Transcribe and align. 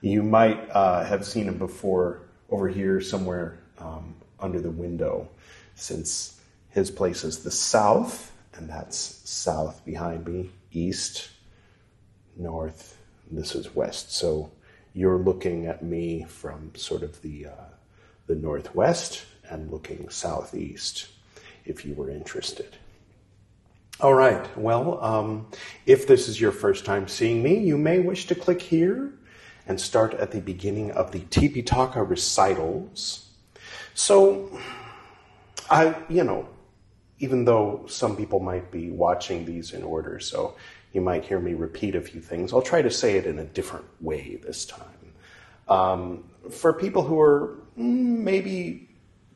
You 0.00 0.22
might 0.22 0.68
uh, 0.70 1.04
have 1.04 1.24
seen 1.24 1.48
him 1.48 1.58
before 1.58 2.22
over 2.50 2.68
here 2.68 3.00
somewhere 3.00 3.58
um, 3.78 4.14
under 4.38 4.60
the 4.60 4.70
window, 4.70 5.28
since 5.74 6.40
his 6.70 6.90
place 6.90 7.24
is 7.24 7.42
the 7.42 7.50
south, 7.50 8.32
and 8.54 8.68
that's 8.68 8.96
south 9.24 9.84
behind 9.84 10.26
me, 10.26 10.50
east, 10.72 11.30
north, 12.36 12.98
this 13.30 13.54
is 13.54 13.74
west. 13.74 14.12
So 14.12 14.50
you're 14.96 15.18
looking 15.18 15.66
at 15.66 15.82
me 15.82 16.24
from 16.26 16.74
sort 16.74 17.02
of 17.02 17.20
the, 17.20 17.44
uh, 17.44 17.68
the 18.28 18.34
northwest 18.34 19.26
and 19.50 19.70
looking 19.70 20.08
southeast 20.08 21.08
if 21.66 21.84
you 21.84 21.92
were 21.92 22.08
interested. 22.08 22.74
All 24.00 24.14
right, 24.14 24.56
well, 24.56 24.98
um, 25.04 25.48
if 25.84 26.06
this 26.06 26.28
is 26.28 26.40
your 26.40 26.50
first 26.50 26.86
time 26.86 27.08
seeing 27.08 27.42
me, 27.42 27.58
you 27.58 27.76
may 27.76 27.98
wish 27.98 28.26
to 28.28 28.34
click 28.34 28.62
here 28.62 29.12
and 29.66 29.78
start 29.78 30.14
at 30.14 30.30
the 30.30 30.40
beginning 30.40 30.92
of 30.92 31.12
the 31.12 31.20
Tipitaka 31.20 32.08
recitals. 32.08 33.28
So, 33.92 34.58
I, 35.68 35.94
you 36.08 36.24
know, 36.24 36.48
even 37.18 37.44
though 37.44 37.84
some 37.86 38.16
people 38.16 38.40
might 38.40 38.70
be 38.70 38.90
watching 38.90 39.44
these 39.44 39.72
in 39.72 39.82
order, 39.82 40.20
so 40.20 40.56
you 40.96 41.02
might 41.02 41.26
hear 41.26 41.38
me 41.38 41.52
repeat 41.52 41.94
a 41.94 42.00
few 42.00 42.22
things. 42.22 42.54
I'll 42.54 42.62
try 42.62 42.80
to 42.80 42.90
say 42.90 43.18
it 43.18 43.26
in 43.26 43.38
a 43.38 43.44
different 43.44 43.84
way 44.00 44.40
this 44.42 44.64
time. 44.64 45.12
Um, 45.68 46.24
for 46.50 46.72
people 46.72 47.02
who 47.02 47.20
are 47.20 47.58
mm, 47.78 48.18
maybe 48.30 48.88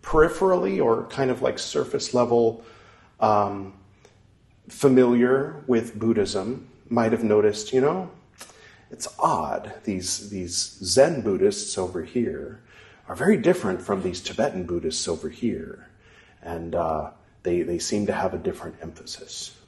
peripherally 0.02 0.82
or 0.82 1.04
kind 1.08 1.30
of 1.30 1.42
like 1.42 1.58
surface 1.58 2.14
level 2.14 2.64
um, 3.20 3.74
familiar 4.70 5.62
with 5.66 5.98
Buddhism, 5.98 6.66
might 6.88 7.12
have 7.12 7.22
noticed, 7.22 7.74
you 7.74 7.82
know, 7.82 8.10
it's 8.90 9.06
odd. 9.18 9.74
These, 9.84 10.30
these 10.30 10.78
Zen 10.82 11.20
Buddhists 11.20 11.76
over 11.76 12.02
here 12.02 12.62
are 13.06 13.14
very 13.14 13.36
different 13.36 13.82
from 13.82 14.02
these 14.02 14.22
Tibetan 14.22 14.64
Buddhists 14.64 15.06
over 15.06 15.28
here. 15.28 15.90
And 16.42 16.74
uh, 16.74 17.10
they, 17.42 17.60
they 17.62 17.78
seem 17.78 18.06
to 18.06 18.14
have 18.14 18.32
a 18.32 18.38
different 18.38 18.76
emphasis 18.80 19.59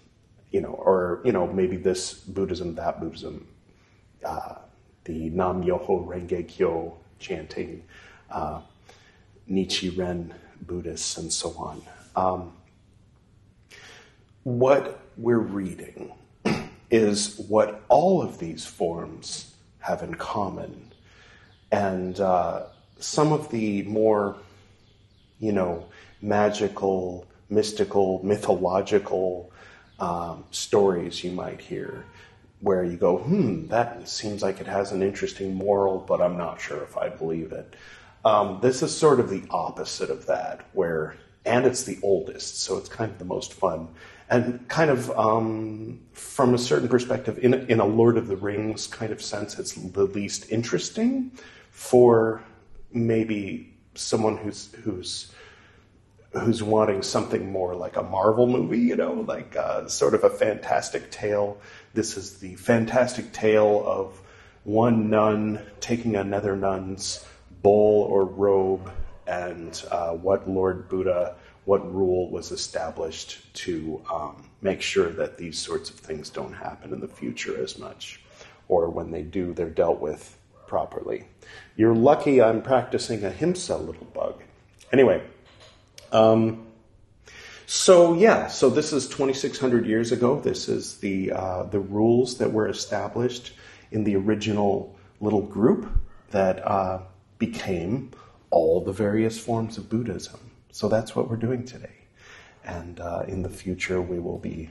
you 0.53 0.61
know, 0.61 0.69
or 0.69 1.21
you 1.25 1.33
know, 1.33 1.47
maybe 1.47 1.77
this 1.77 2.13
Buddhism, 2.13 2.75
that 2.77 3.01
Buddhism, 3.01 3.49
uh, 4.25 4.57
the 5.05 5.31
Nam 5.31 5.65
Myoho 5.65 6.07
Renge 6.07 6.47
Kyo 6.47 6.99
chanting, 7.19 7.83
uh, 8.31 8.61
Nichiren 9.51 10.31
Buddhists, 10.67 11.17
and 11.17 11.33
so 11.33 11.51
on. 11.57 11.83
Um, 12.15 12.53
what 14.45 15.01
we're 15.17 15.39
reading 15.39 16.13
is 16.91 17.39
what 17.49 17.83
all 17.89 18.23
of 18.23 18.39
these 18.39 18.67
forms 18.67 19.55
have 19.79 20.03
in 20.03 20.15
common, 20.15 20.93
and 21.71 22.21
uh, 22.21 22.65
some 22.99 23.33
of 23.33 23.51
the 23.51 23.83
more, 23.85 24.37
you 25.41 25.53
know, 25.53 25.87
magical, 26.21 27.27
mystical, 27.49 28.21
mythological 28.23 29.52
um, 29.99 30.45
stories 30.51 31.23
you 31.23 31.33
might 31.33 31.61
hear 31.61 32.05
where 32.61 32.85
you 32.85 32.97
go, 32.97 33.19
hmm, 33.19 33.67
that 33.67 34.09
seems 34.09 34.43
like 34.43 34.61
it 34.61 34.67
has 34.67 34.93
an 34.93 35.03
interesting 35.03 35.55
moral, 35.55 35.99
but 35.99 36.21
I'm 36.21 36.37
not 36.37 36.61
sure 36.61 36.83
if 36.83 36.97
I 36.97 37.09
believe 37.09 37.51
it. 37.51 37.75
Um, 38.25 38.61
this 38.63 38.83
is 38.83 38.97
sort 38.97 39.19
of 39.19 39.31
the 39.31 39.43
opposite 39.51 40.11
of 40.11 40.27
that, 40.27 40.65
where, 40.73 41.17
and 41.45 41.67
it's 41.67 41.83
the 41.83 41.99
oldest, 42.05 42.61
so 42.61 42.79
it's 42.79 42.89
kind 42.89 43.11
of 43.11 43.19
the 43.19 43.25
most 43.25 43.53
fun. 43.53 43.89
And 44.31 44.67
kind 44.69 44.91
of 44.91 45.11
um, 45.19 46.01
from 46.13 46.55
a 46.55 46.59
certain 46.59 46.89
perspective, 46.89 47.39
in 47.43 47.53
in 47.69 47.81
a 47.81 47.85
Lord 47.85 48.17
of 48.17 48.29
the 48.29 48.37
Rings 48.37 48.87
kind 48.87 49.13
of 49.13 49.21
sense, 49.21 49.59
it's 49.59 49.73
the 49.73 50.05
least 50.05 50.51
interesting 50.51 51.33
for 51.71 52.43
maybe 52.93 53.75
someone 53.95 54.37
who's 54.39 54.73
who's 54.85 55.33
who's 56.41 56.63
wanting 56.63 57.03
something 57.03 57.51
more 57.53 57.75
like 57.75 57.97
a 57.97 58.03
Marvel 58.03 58.47
movie, 58.47 58.79
you 58.79 58.97
know, 58.97 59.13
like 59.13 59.55
uh, 59.57 59.87
sort 59.87 60.15
of 60.15 60.25
a 60.25 60.31
fantastic 60.31 61.11
tale. 61.11 61.61
This 61.93 62.17
is 62.17 62.39
the 62.39 62.55
fantastic 62.55 63.33
tale 63.33 63.85
of 63.87 64.19
one 64.65 65.11
nun 65.11 65.61
taking 65.81 66.17
another 66.17 66.57
nun's 66.57 67.25
bowl 67.63 68.07
or 68.11 68.25
robe, 68.25 68.91
and 69.27 69.85
uh, 69.91 70.13
what 70.13 70.49
Lord 70.49 70.89
Buddha, 70.89 71.37
what 71.65 71.93
rule 71.95 72.31
was 72.31 72.51
established 72.51 73.53
to 73.55 74.03
um, 74.11 74.49
make 74.63 74.81
sure 74.81 75.11
that 75.11 75.37
these 75.37 75.59
sorts 75.59 75.91
of 75.91 75.97
things 75.97 76.31
don't 76.31 76.55
happen 76.55 76.93
in 76.93 77.01
the 77.01 77.09
future 77.09 77.63
as 77.63 77.79
much, 77.79 78.21
or 78.69 78.89
when 78.89 79.11
they 79.11 79.23
do, 79.23 79.53
they're 79.53 79.69
dealt 79.69 80.01
with 80.01 80.39
properly. 80.67 81.25
You're 81.77 81.95
lucky 81.95 82.41
I'm 82.41 82.63
practicing 82.63 83.23
ahimsa, 83.23 83.77
little 83.77 84.07
bug. 84.07 84.43
Anyway. 84.93 85.23
Um, 86.13 86.67
so 87.67 88.15
yeah, 88.15 88.49
so 88.49 88.69
this 88.69 88.93
is 88.93 89.09
2,600 89.09 89.87
years 89.87 90.13
ago. 90.13 90.39
This 90.39 90.69
is 90.69 90.99
the 90.99 91.33
uh, 91.33 91.63
the 91.65 91.81
rules 91.81 92.37
that 92.39 92.53
were 92.53 92.69
established 92.69 93.55
in 93.91 94.05
the 94.05 94.17
original 94.17 94.95
little 95.21 95.43
group 95.43 95.89
that 96.31 96.67
uh, 96.67 97.01
became 97.39 98.11
all 98.51 98.81
the 98.81 98.93
various 98.93 99.39
forms 99.39 99.79
of 99.79 99.89
Buddhism. 99.89 100.39
So 100.71 100.89
that's 100.89 101.17
what 101.17 101.31
we're 101.31 101.37
doing 101.37 101.65
today, 101.65 101.97
and 102.65 103.01
uh, 103.01 103.23
in 103.27 103.43
the 103.43 103.49
future 103.49 104.01
we 104.01 104.19
will 104.19 104.39
be. 104.39 104.71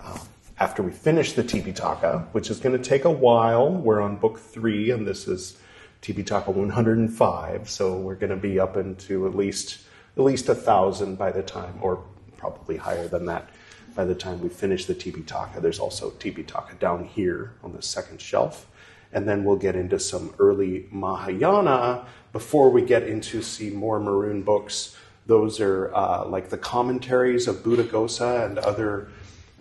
Um, 0.00 0.20
after 0.58 0.82
we 0.82 0.92
finish 0.92 1.32
the 1.32 1.42
Tipitaka, 1.42 2.26
which 2.32 2.50
is 2.50 2.60
going 2.60 2.76
to 2.76 2.82
take 2.82 3.04
a 3.06 3.10
while, 3.10 3.70
we're 3.70 4.00
on 4.00 4.16
book 4.16 4.38
three, 4.38 4.90
and 4.90 5.06
this 5.06 5.26
is 5.26 5.58
Tipitaka 6.02 6.48
105, 6.48 7.70
so 7.70 7.96
we're 7.96 8.14
going 8.14 8.30
to 8.30 8.36
be 8.36 8.60
up 8.60 8.76
into 8.76 9.26
at 9.26 9.34
least 9.34 9.80
at 10.20 10.26
least 10.26 10.50
a 10.50 10.54
thousand 10.54 11.16
by 11.16 11.32
the 11.32 11.42
time, 11.42 11.78
or 11.80 12.04
probably 12.36 12.76
higher 12.76 13.08
than 13.08 13.24
that 13.24 13.48
by 13.94 14.04
the 14.04 14.14
time 14.14 14.38
we 14.42 14.50
finish 14.50 14.84
the 14.84 14.94
Tipitaka. 14.94 15.62
There's 15.62 15.78
also 15.78 16.10
Tipitaka 16.10 16.78
down 16.78 17.04
here 17.04 17.54
on 17.64 17.72
the 17.72 17.80
second 17.80 18.20
shelf. 18.20 18.66
And 19.12 19.26
then 19.26 19.44
we'll 19.44 19.56
get 19.56 19.74
into 19.74 19.98
some 19.98 20.34
early 20.38 20.86
Mahayana 20.90 22.06
before 22.32 22.70
we 22.70 22.82
get 22.82 23.02
into 23.02 23.42
see 23.42 23.70
more 23.70 23.98
maroon 23.98 24.42
books. 24.42 24.94
Those 25.26 25.58
are 25.58 25.92
uh, 25.94 26.26
like 26.26 26.50
the 26.50 26.58
commentaries 26.58 27.48
of 27.48 27.56
Buddhaghosa 27.56 28.44
and 28.44 28.58
other 28.58 29.08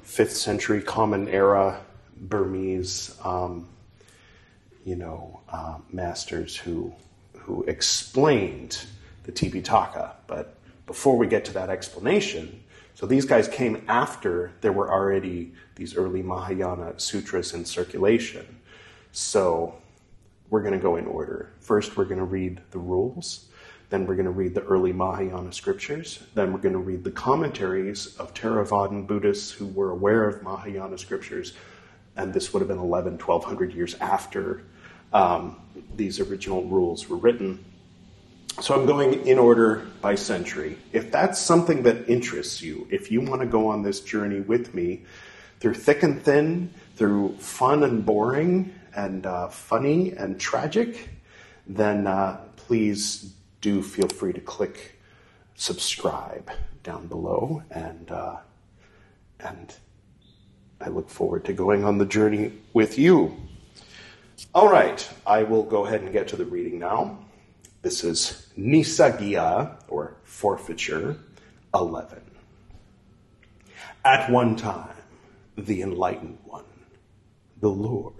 fifth 0.03 0.35
century 0.35 0.81
common 0.81 1.29
era 1.29 1.81
Burmese, 2.17 3.17
um, 3.23 3.67
you 4.85 4.97
know, 4.97 5.39
uh, 5.47 5.77
masters 5.91 6.57
who 6.57 6.93
who 7.33 7.63
explained 7.63 8.85
the 9.29 9.49
Tipitaka. 9.49 10.13
But 10.27 10.55
before 10.87 11.17
we 11.17 11.27
get 11.27 11.45
to 11.45 11.53
that 11.53 11.69
explanation, 11.69 12.63
so 12.95 13.05
these 13.05 13.25
guys 13.25 13.47
came 13.47 13.83
after 13.87 14.51
there 14.61 14.73
were 14.73 14.91
already 14.91 15.53
these 15.75 15.95
early 15.95 16.21
Mahayana 16.21 16.99
sutras 16.99 17.53
in 17.53 17.63
circulation. 17.63 18.45
So 19.11 19.75
we're 20.49 20.61
going 20.61 20.73
to 20.73 20.79
go 20.79 20.95
in 20.95 21.05
order. 21.05 21.51
First, 21.59 21.95
we're 21.95 22.05
going 22.05 22.19
to 22.19 22.25
read 22.25 22.61
the 22.71 22.79
rules. 22.79 23.49
Then 23.89 24.05
we're 24.05 24.15
going 24.15 24.25
to 24.25 24.31
read 24.31 24.53
the 24.53 24.63
early 24.63 24.93
Mahayana 24.93 25.51
scriptures. 25.53 26.23
Then 26.35 26.51
we're 26.51 26.59
going 26.59 26.73
to 26.73 26.79
read 26.79 27.03
the 27.03 27.11
commentaries 27.11 28.17
of 28.17 28.33
Theravadan 28.33 29.07
Buddhists 29.07 29.51
who 29.51 29.67
were 29.67 29.91
aware 29.91 30.27
of 30.27 30.43
Mahayana 30.43 30.97
scriptures. 30.97 31.53
And 32.17 32.33
this 32.33 32.51
would 32.53 32.59
have 32.59 32.67
been 32.67 32.77
11, 32.77 33.13
1200 33.13 33.73
years 33.73 33.95
after 33.95 34.63
um, 35.13 35.55
these 35.95 36.19
original 36.19 36.63
rules 36.65 37.07
were 37.07 37.17
written. 37.17 37.63
So 38.61 38.75
I'm 38.75 38.85
going 38.85 39.25
in 39.25 39.39
order 39.39 39.87
by 40.01 40.15
century. 40.15 40.77
If 40.91 41.11
that's 41.11 41.39
something 41.39 41.83
that 41.83 42.09
interests 42.09 42.61
you, 42.61 42.87
if 42.91 43.09
you 43.09 43.21
want 43.21 43.39
to 43.39 43.47
go 43.47 43.67
on 43.67 43.83
this 43.83 44.01
journey 44.01 44.41
with 44.41 44.75
me 44.75 45.03
through 45.61 45.75
thick 45.75 46.03
and 46.03 46.21
thin, 46.21 46.73
through 46.95 47.37
fun 47.37 47.83
and 47.83 48.05
boring, 48.05 48.73
and 48.93 49.25
uh, 49.25 49.47
funny 49.47 50.11
and 50.11 50.37
tragic, 50.39 51.09
then 51.67 52.05
uh, 52.05 52.41
please 52.57 53.33
do 53.61 53.81
feel 53.81 54.09
free 54.09 54.33
to 54.33 54.41
click 54.41 54.99
subscribe 55.55 56.51
down 56.83 57.07
below, 57.07 57.63
and 57.71 58.11
uh, 58.11 58.37
and 59.39 59.73
I 60.81 60.89
look 60.89 61.09
forward 61.09 61.45
to 61.45 61.53
going 61.53 61.85
on 61.85 61.97
the 61.97 62.05
journey 62.05 62.53
with 62.73 62.97
you. 62.97 63.37
All 64.53 64.69
right, 64.69 65.07
I 65.25 65.43
will 65.43 65.63
go 65.63 65.85
ahead 65.85 66.01
and 66.01 66.11
get 66.11 66.27
to 66.29 66.35
the 66.35 66.45
reading 66.45 66.79
now. 66.79 67.19
This 67.81 68.03
is 68.03 68.47
Nissaggiya, 68.57 69.81
or 69.87 70.17
forfeiture, 70.23 71.15
11. 71.73 72.21
At 74.03 74.29
one 74.29 74.57
time, 74.57 74.97
the 75.57 75.81
enlightened 75.81 76.39
one, 76.43 76.65
the 77.61 77.69
Lord, 77.69 78.13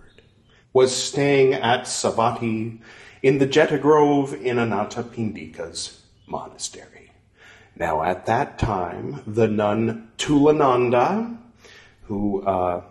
was 0.71 0.95
staying 0.95 1.53
at 1.55 1.81
Savatthi 1.81 2.79
in 3.21 3.39
the 3.39 3.47
Jeta 3.47 3.81
Grove 3.81 4.33
in 4.33 4.55
Anathapindika's 4.55 6.03
monastery. 6.25 7.11
Now, 7.75 8.03
at 8.03 8.27
that 8.27 8.59
time, 8.59 9.21
the 9.27 9.47
nun 9.47 10.11
Tulananda, 10.17 11.37
who, 12.03 12.43
uh, 12.43 12.83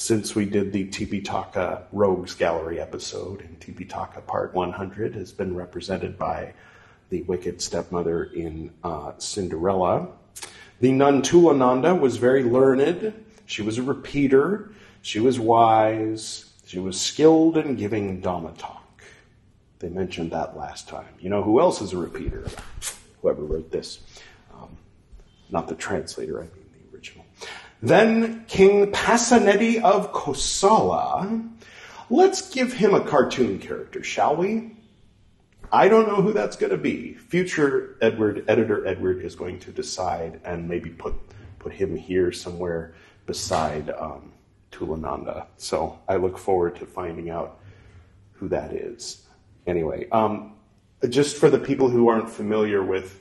since 0.00 0.34
we 0.34 0.46
did 0.46 0.72
the 0.72 0.86
Tipitaka 0.88 1.82
Rogues 1.92 2.34
Gallery 2.34 2.80
episode 2.80 3.42
in 3.42 3.54
Tipitaka 3.56 4.26
Part 4.26 4.54
100, 4.54 5.14
has 5.14 5.30
been 5.30 5.54
represented 5.54 6.18
by 6.18 6.54
the 7.10 7.20
wicked 7.24 7.60
stepmother 7.60 8.24
in 8.24 8.72
uh, 8.82 9.12
Cinderella. 9.18 10.08
The 10.80 10.90
nun 10.90 11.20
Tulananda 11.20 12.00
was 12.00 12.16
very 12.16 12.42
learned. 12.42 13.12
She 13.44 13.60
was 13.60 13.76
a 13.76 13.82
repeater. 13.82 14.72
She 15.02 15.20
was 15.20 15.38
wise. 15.38 16.46
She 16.64 16.78
was 16.78 16.98
skilled 16.98 17.58
in 17.58 17.76
giving 17.76 18.22
Dhamma 18.22 18.56
talk. 18.56 19.02
They 19.80 19.90
mentioned 19.90 20.30
that 20.30 20.56
last 20.56 20.88
time. 20.88 21.12
You 21.20 21.28
know 21.28 21.42
who 21.42 21.60
else 21.60 21.82
is 21.82 21.92
a 21.92 21.98
repeater? 21.98 22.46
Whoever 23.20 23.42
wrote 23.42 23.70
this. 23.70 24.00
Um, 24.54 24.78
not 25.50 25.68
the 25.68 25.74
translator, 25.74 26.38
I 26.38 26.44
mean. 26.44 26.59
Then 27.82 28.44
King 28.46 28.92
Pasenadi 28.92 29.82
of 29.82 30.12
Kosala. 30.12 31.48
Let's 32.10 32.50
give 32.50 32.72
him 32.72 32.94
a 32.94 33.00
cartoon 33.00 33.58
character, 33.58 34.02
shall 34.02 34.36
we? 34.36 34.76
I 35.72 35.88
don't 35.88 36.08
know 36.08 36.20
who 36.20 36.32
that's 36.32 36.56
going 36.56 36.72
to 36.72 36.78
be. 36.78 37.14
Future 37.14 37.96
Edward, 38.02 38.44
editor 38.48 38.86
Edward, 38.86 39.22
is 39.24 39.36
going 39.36 39.60
to 39.60 39.70
decide 39.70 40.40
and 40.44 40.68
maybe 40.68 40.90
put 40.90 41.14
put 41.60 41.72
him 41.72 41.94
here 41.94 42.32
somewhere 42.32 42.94
beside 43.26 43.90
um, 43.90 44.32
Tulananda. 44.72 45.46
So 45.56 45.98
I 46.08 46.16
look 46.16 46.38
forward 46.38 46.76
to 46.76 46.86
finding 46.86 47.30
out 47.30 47.60
who 48.32 48.48
that 48.48 48.72
is. 48.72 49.26
Anyway, 49.66 50.08
um, 50.10 50.54
just 51.08 51.36
for 51.36 51.48
the 51.50 51.58
people 51.58 51.88
who 51.88 52.08
aren't 52.08 52.30
familiar 52.30 52.82
with 52.82 53.19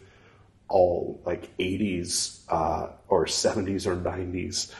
all 0.69 1.21
like 1.25 1.55
80s 1.57 2.41
uh, 2.49 2.89
or 3.07 3.25
70s 3.25 3.85
or 3.85 3.95
90s 3.95 4.73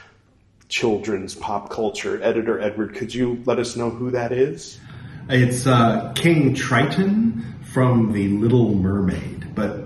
children's 0.69 1.33
pop 1.33 1.69
culture, 1.69 2.21
editor 2.23 2.59
Edward, 2.61 2.95
could 2.95 3.13
you 3.13 3.41
let 3.45 3.59
us 3.59 3.75
know 3.75 3.89
who 3.89 4.11
that 4.11 4.31
is? 4.31 4.79
It's 5.27 5.67
uh, 5.67 6.13
King 6.13 6.53
Triton 6.53 7.59
from 7.73 8.13
The 8.13 8.29
Little 8.29 8.75
Mermaid. 8.75 9.53
But 9.55 9.77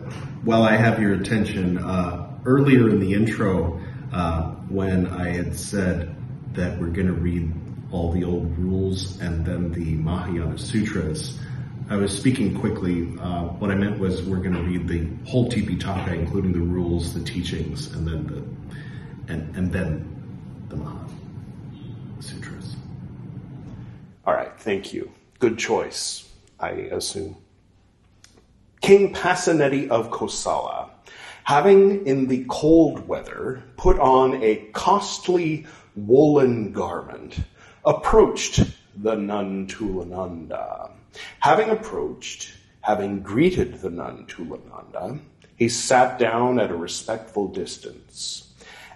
while 0.43 0.63
I 0.63 0.75
have 0.75 1.01
your 1.01 1.13
attention, 1.13 1.77
uh, 1.77 2.29
earlier 2.45 2.89
in 2.89 2.99
the 2.99 3.13
intro, 3.13 3.79
uh, 4.11 4.51
when 4.69 5.07
I 5.07 5.29
had 5.29 5.55
said 5.55 6.15
that 6.53 6.79
we're 6.79 6.89
going 6.89 7.07
to 7.07 7.13
read 7.13 7.51
all 7.91 8.11
the 8.11 8.23
old 8.23 8.57
rules 8.57 9.19
and 9.21 9.45
then 9.45 9.71
the 9.71 9.95
Mahayana 9.95 10.57
Sutras. 10.57 11.39
I 11.89 11.97
was 11.97 12.17
speaking 12.17 12.57
quickly. 12.59 13.13
Uh, 13.19 13.43
what 13.59 13.69
I 13.69 13.75
meant 13.75 13.99
was 13.99 14.23
we're 14.23 14.37
going 14.37 14.55
to 14.55 14.63
read 14.63 14.87
the 14.87 15.29
whole 15.29 15.49
Tipitaka, 15.49 16.13
including 16.13 16.53
the 16.53 16.59
rules, 16.59 17.13
the 17.13 17.23
teachings, 17.23 17.93
and 17.93 18.07
then 18.07 18.27
the 18.27 19.33
and 19.33 19.55
and 19.55 19.71
then 19.71 20.65
the 20.69 20.77
Mahayana 20.77 21.09
Sutras. 22.19 22.75
All 24.25 24.33
right, 24.33 24.51
thank 24.59 24.93
you. 24.93 25.11
Good 25.39 25.57
choice, 25.57 26.29
I 26.59 26.69
assume. 26.69 27.35
King 28.81 29.13
Pasenadi 29.13 29.89
of 29.89 30.09
Kosala, 30.09 30.89
having 31.43 32.05
in 32.07 32.27
the 32.27 32.45
cold 32.47 33.07
weather 33.07 33.61
put 33.75 33.99
on 33.99 34.41
a 34.41 34.55
costly 34.71 35.65
woolen 35.95 36.71
garment, 36.71 37.39
approached 37.85 38.61
the 38.95 39.15
nun 39.15 39.67
Tulananda. 39.67 40.91
Having 41.39 41.69
approached, 41.69 42.53
having 42.81 43.21
greeted 43.21 43.81
the 43.81 43.89
nun 43.89 44.25
Tulananda, 44.27 45.19
he 45.55 45.69
sat 45.69 46.19
down 46.19 46.59
at 46.59 46.71
a 46.71 46.75
respectful 46.75 47.47
distance. 47.47 48.53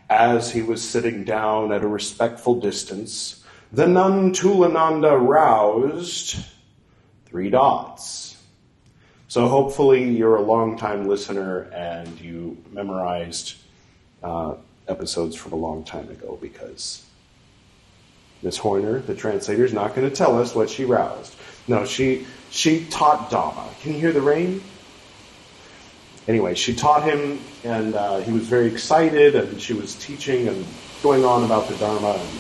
As 0.10 0.52
he 0.52 0.62
was 0.62 0.82
sitting 0.82 1.24
down 1.24 1.72
at 1.72 1.84
a 1.84 1.88
respectful 1.88 2.60
distance, 2.60 3.44
the 3.72 3.88
nun 3.88 4.34
Tulananda 4.34 5.20
roused 5.20 6.44
three 7.26 7.50
dots. 7.50 8.38
So 9.28 9.48
hopefully 9.48 10.10
you're 10.10 10.38
a 10.38 10.42
long-time 10.42 11.08
listener 11.08 11.64
and 11.74 12.20
you 12.20 12.58
memorized 12.72 13.56
uh, 14.24 14.56
episodes 14.88 15.36
from 15.36 15.52
a 15.52 15.58
long 15.58 15.84
time 15.84 16.10
ago 16.10 16.40
because 16.42 17.06
Miss 18.42 18.58
Horner, 18.58 19.00
the 19.00 19.16
translator, 19.16 19.66
is 19.66 19.74
not 19.74 19.96
going 19.96 20.10
to 20.10 20.16
tell 20.16 20.40
us 20.40 20.56
what 20.56 20.70
she 20.70 20.86
roused. 20.86 21.36
No, 21.68 21.86
she 21.86 22.26
she 22.50 22.86
taught 22.86 23.30
Dhamma. 23.30 23.80
Can 23.82 23.94
you 23.94 24.00
hear 24.00 24.12
the 24.12 24.22
rain? 24.22 24.62
Anyway, 26.28 26.56
she 26.56 26.74
taught 26.76 27.04
him, 27.04 27.40
and 27.64 27.96
uh, 27.96 28.18
he 28.20 28.32
was 28.32 28.48
very 28.48 28.68
excited, 28.68 29.36
and 29.36 29.62
she 29.62 29.74
was 29.74 29.96
teaching 29.96 30.48
and 30.48 30.66
going 31.02 31.24
on 31.24 31.44
about 31.44 31.68
the 31.70 31.76
Dharma. 31.76 32.14
And 32.14 32.40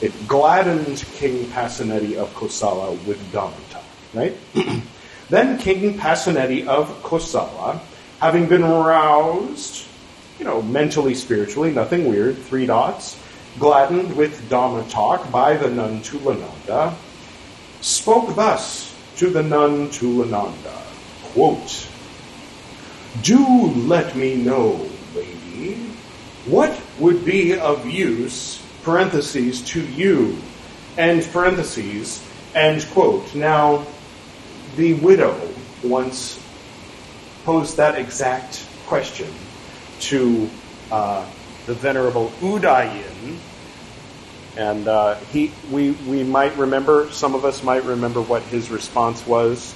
it 0.00 0.28
gladdened 0.28 1.04
King 1.14 1.44
Pasenadi 1.46 2.16
of 2.16 2.32
Kosala 2.34 2.92
with 3.06 3.20
Dhamma 3.32 3.70
talk, 3.70 3.84
right? 4.14 4.36
then 5.28 5.58
King 5.58 5.96
Pasenadi 5.96 6.66
of 6.66 6.88
Kosala, 7.02 7.80
having 8.20 8.46
been 8.46 8.64
roused 8.64 9.86
you 10.40 10.46
know, 10.46 10.62
mentally, 10.62 11.14
spiritually, 11.14 11.70
nothing 11.70 12.08
weird, 12.08 12.36
three 12.36 12.64
dots, 12.64 13.20
gladdened 13.58 14.16
with 14.16 14.48
Dhamma 14.48 14.90
talk 14.90 15.30
by 15.30 15.54
the 15.56 15.68
nun 15.68 16.00
Tulananda, 16.00 16.94
spoke 17.80 18.34
thus 18.34 18.94
to 19.16 19.30
the 19.30 19.42
nun 19.42 19.88
Tulananda, 19.88 20.76
quote, 21.32 21.88
Do 23.22 23.66
let 23.68 24.16
me 24.16 24.36
know, 24.36 24.88
lady, 25.14 25.74
what 26.46 26.80
would 26.98 27.24
be 27.24 27.58
of 27.58 27.86
use, 27.86 28.62
parentheses, 28.82 29.62
to 29.62 29.80
you, 29.80 30.38
end 30.96 31.28
parentheses, 31.32 32.24
end 32.54 32.86
quote. 32.92 33.34
Now, 33.34 33.86
the 34.76 34.94
widow 34.94 35.38
once 35.82 36.42
posed 37.44 37.76
that 37.76 37.98
exact 37.98 38.66
question 38.86 39.32
to 40.00 40.48
uh, 40.90 41.26
the 41.66 41.74
Venerable 41.74 42.30
Udayin. 42.40 43.38
And 44.56 44.88
uh, 44.88 45.14
he, 45.32 45.52
we, 45.70 45.92
we 45.92 46.24
might 46.24 46.56
remember, 46.56 47.10
some 47.12 47.34
of 47.34 47.44
us 47.44 47.62
might 47.62 47.84
remember 47.84 48.20
what 48.20 48.42
his 48.42 48.70
response 48.70 49.26
was. 49.26 49.74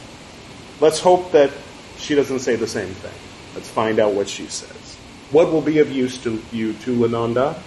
Let's 0.81 1.01
hope 1.01 1.33
that 1.33 1.51
she 1.97 2.15
doesn't 2.15 2.41
say 2.41 2.57
the 2.57 2.67
same 2.67 2.89
thing. 2.89 3.13
Let's 3.55 3.69
find 3.69 3.99
out 3.99 4.13
what 4.15 4.29
she 4.29 4.47
says. 4.47 4.97
What 5.31 5.53
will 5.53 5.63
be 5.63 5.79
of 5.79 5.91
use 5.91 6.23
to 6.25 6.43
you, 6.53 6.73
Tulananda? 6.75 7.59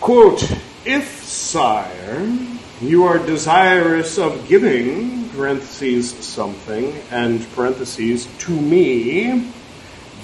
Quote, 0.00 0.42
If, 0.84 1.22
sire, 1.22 2.26
you 2.80 3.04
are 3.04 3.18
desirous 3.18 4.18
of 4.18 4.48
giving, 4.48 5.28
parentheses, 5.30 6.10
something, 6.10 6.92
and 7.10 7.48
parentheses, 7.52 8.26
to 8.40 8.50
me, 8.50 9.50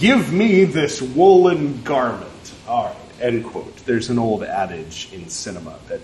Give 0.00 0.32
me 0.32 0.64
this 0.64 1.02
woolen 1.02 1.82
garment. 1.82 2.26
All 2.66 2.86
right, 2.86 2.96
end 3.20 3.44
quote. 3.44 3.76
There's 3.86 4.10
an 4.10 4.18
old 4.18 4.42
adage 4.42 5.08
in 5.12 5.28
cinema 5.28 5.78
that, 5.88 6.00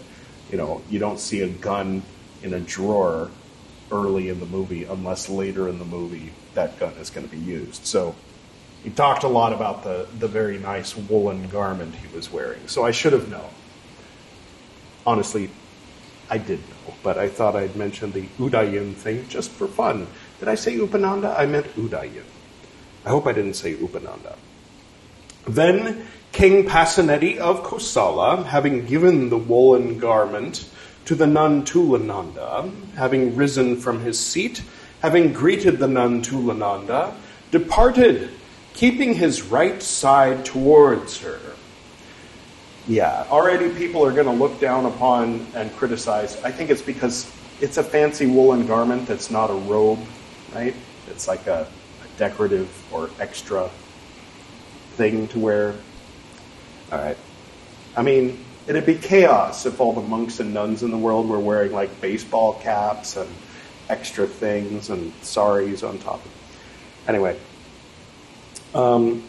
you 0.51 0.59
know, 0.59 0.83
you 0.91 0.99
don't 0.99 1.19
see 1.19 1.41
a 1.43 1.49
gun 1.49 2.03
in 2.43 2.55
a 2.55 2.61
drawer 2.61 3.31
early 3.91 4.29
in 4.29 4.41
the 4.41 4.47
movie, 4.47 4.85
unless 4.85 5.29
later 5.29 5.69
in 5.69 5.79
the 5.79 5.85
movie 5.85 6.33
that 6.55 6.79
gun 6.79 6.93
is 6.95 7.11
going 7.11 7.29
to 7.29 7.35
be 7.35 7.41
used. 7.41 7.87
So 7.87 8.15
he 8.83 8.91
talked 8.91 9.23
a 9.25 9.29
lot 9.29 9.53
about 9.53 9.85
the, 9.85 10.09
the 10.19 10.29
very 10.29 10.59
nice 10.59 10.97
woolen 10.97 11.49
garment 11.49 11.95
he 11.95 12.15
was 12.15 12.33
wearing. 12.33 12.67
So 12.69 12.85
I 12.85 12.91
should 12.91 13.13
have 13.13 13.31
known. 13.31 13.51
Honestly, 15.07 15.51
I 16.29 16.39
did 16.39 16.59
know, 16.59 16.95
but 17.03 17.19
I 17.19 17.29
thought 17.29 17.55
I'd 17.55 17.77
mention 17.77 18.11
the 18.11 18.27
Udayin 18.39 18.95
thing 18.95 19.29
just 19.29 19.51
for 19.51 19.69
fun. 19.69 20.09
Did 20.41 20.49
I 20.49 20.57
say 20.57 20.77
Upananda? 20.77 21.39
I 21.39 21.47
meant 21.47 21.67
Udayin. 21.77 22.25
I 23.05 23.11
hope 23.11 23.27
I 23.27 23.33
didn't 23.33 23.55
say 23.55 23.75
Upananda. 23.75 24.37
Then 25.47 26.07
King 26.37 26.67
Pasenadi 26.67 27.39
of 27.39 27.63
Kosala, 27.63 28.45
having 28.45 28.85
given 28.85 29.31
the 29.31 29.39
woolen 29.39 29.99
garment 29.99 30.69
to 31.07 31.15
the 31.15 31.27
nun 31.27 31.65
Tulananda, 31.65 32.71
having 32.95 33.37
risen 33.37 33.79
from 33.79 34.01
his 34.01 34.21
seat, 34.21 34.63
having 35.01 35.33
greeted 35.33 35.79
the 35.79 35.89
nun 35.89 36.21
Tulananda, 36.21 37.15
departed, 37.51 38.29
keeping 38.75 39.15
his 39.15 39.45
right 39.45 39.83
side 39.83 40.45
towards 40.45 41.23
her. 41.23 41.41
Yeah, 42.87 43.25
already 43.31 43.71
people 43.71 44.05
are 44.05 44.13
going 44.13 44.27
to 44.27 44.33
look 44.33 44.61
down 44.61 44.85
upon 44.85 45.47
and 45.55 45.75
criticize. 45.77 46.39
I 46.45 46.51
think 46.51 46.69
it's 46.69 46.83
because 46.83 47.33
it's 47.63 47.79
a 47.79 47.83
fancy 47.83 48.27
woolen 48.27 48.67
garment 48.67 49.09
that's 49.09 49.31
not 49.31 49.49
a 49.49 49.55
robe, 49.55 50.01
right? 50.55 50.75
It's 51.09 51.29
like 51.29 51.47
a, 51.47 51.67
a 52.05 52.19
decorative 52.19 52.69
or 52.93 53.09
extra 53.21 53.71
thing 54.97 55.29
to 55.29 55.39
wear. 55.39 55.75
All 56.93 56.99
right. 56.99 57.17
I 57.97 58.03
mean, 58.03 58.45
it'd 58.67 58.87
be 58.87 58.95
chaos 58.95 59.67
if 59.67 59.81
all 59.81 59.93
the 59.93 60.01
monks 60.01 60.41
and 60.41 60.55
nuns 60.55 60.83
in 60.83 60.91
the 60.91 60.99
world 60.99 61.29
were 61.29 61.41
wearing 61.41 61.73
like 61.73 62.01
baseball 62.01 62.55
caps 62.55 63.17
and 63.17 63.29
extra 63.89 64.27
things 64.27 64.91
and 64.91 65.13
saris 65.23 65.83
on 65.83 65.99
top 65.99 66.25
of. 66.25 66.31
Anyway. 67.09 67.39
Um, 68.75 69.23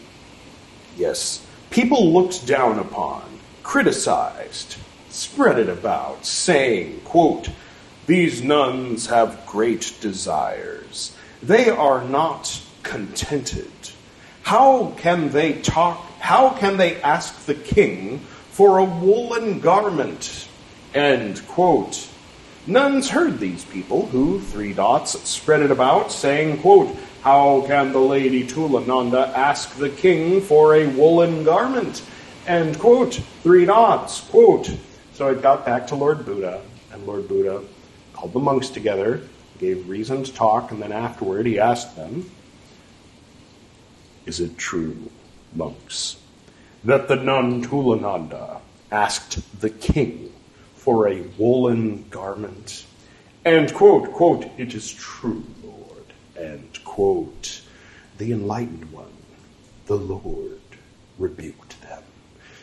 yes. 0.96 1.44
People 1.70 2.12
looked 2.12 2.46
down 2.46 2.78
upon, 2.78 3.24
criticized, 3.62 4.76
spread 5.10 5.58
it 5.58 5.68
about, 5.68 6.24
saying, 6.24 7.00
quote, 7.04 7.50
These 8.06 8.42
nuns 8.42 9.06
have 9.06 9.44
great 9.46 9.96
desires. 10.00 11.14
They 11.42 11.68
are 11.68 12.02
not 12.04 12.62
contented. 12.82 13.70
How 14.42 14.94
can 14.96 15.30
they 15.30 15.54
talk? 15.54 16.04
How 16.18 16.50
can 16.50 16.76
they 16.76 17.00
ask 17.02 17.46
the 17.46 17.54
king 17.54 18.18
for 18.50 18.78
a 18.78 18.84
woolen 18.84 19.60
garment? 19.60 20.48
End 20.94 21.46
quote. 21.48 22.08
Nuns 22.66 23.08
heard 23.08 23.38
these 23.38 23.64
people, 23.64 24.06
who, 24.06 24.40
three 24.40 24.74
dots, 24.74 25.18
spread 25.28 25.62
it 25.62 25.70
about, 25.70 26.12
saying, 26.12 26.58
quote, 26.60 26.94
How 27.22 27.62
can 27.66 27.92
the 27.92 27.98
lady 27.98 28.46
Tulananda 28.46 29.32
ask 29.32 29.74
the 29.76 29.88
king 29.88 30.40
for 30.40 30.74
a 30.74 30.86
woolen 30.86 31.44
garment? 31.44 32.02
End 32.46 32.78
quote. 32.78 33.14
Three 33.42 33.64
dots, 33.64 34.20
quote. 34.20 34.70
So 35.14 35.28
it 35.28 35.40
got 35.40 35.64
back 35.64 35.86
to 35.88 35.94
Lord 35.94 36.26
Buddha, 36.26 36.62
and 36.92 37.06
Lord 37.06 37.26
Buddha 37.26 37.62
called 38.12 38.32
the 38.32 38.38
monks 38.38 38.68
together, 38.68 39.22
gave 39.58 39.88
reason 39.88 40.24
to 40.24 40.32
talk, 40.32 40.70
and 40.70 40.82
then 40.82 40.92
afterward 40.92 41.46
he 41.46 41.58
asked 41.58 41.96
them, 41.96 42.30
is 44.26 44.40
it 44.40 44.58
true, 44.58 45.10
monks, 45.54 46.16
that 46.84 47.08
the 47.08 47.16
nun 47.16 47.64
Tulananda 47.64 48.60
asked 48.90 49.60
the 49.60 49.70
king 49.70 50.32
for 50.76 51.08
a 51.08 51.22
woolen 51.36 52.08
garment? 52.10 52.84
And 53.44 53.72
quote, 53.72 54.12
quote, 54.12 54.46
it 54.58 54.74
is 54.74 54.92
true, 54.92 55.44
Lord, 55.62 56.04
and 56.36 56.84
quote, 56.84 57.62
the 58.18 58.32
enlightened 58.32 58.90
one, 58.92 59.06
the 59.86 59.96
Lord, 59.96 60.60
rebuked 61.18 61.80
them, 61.82 62.02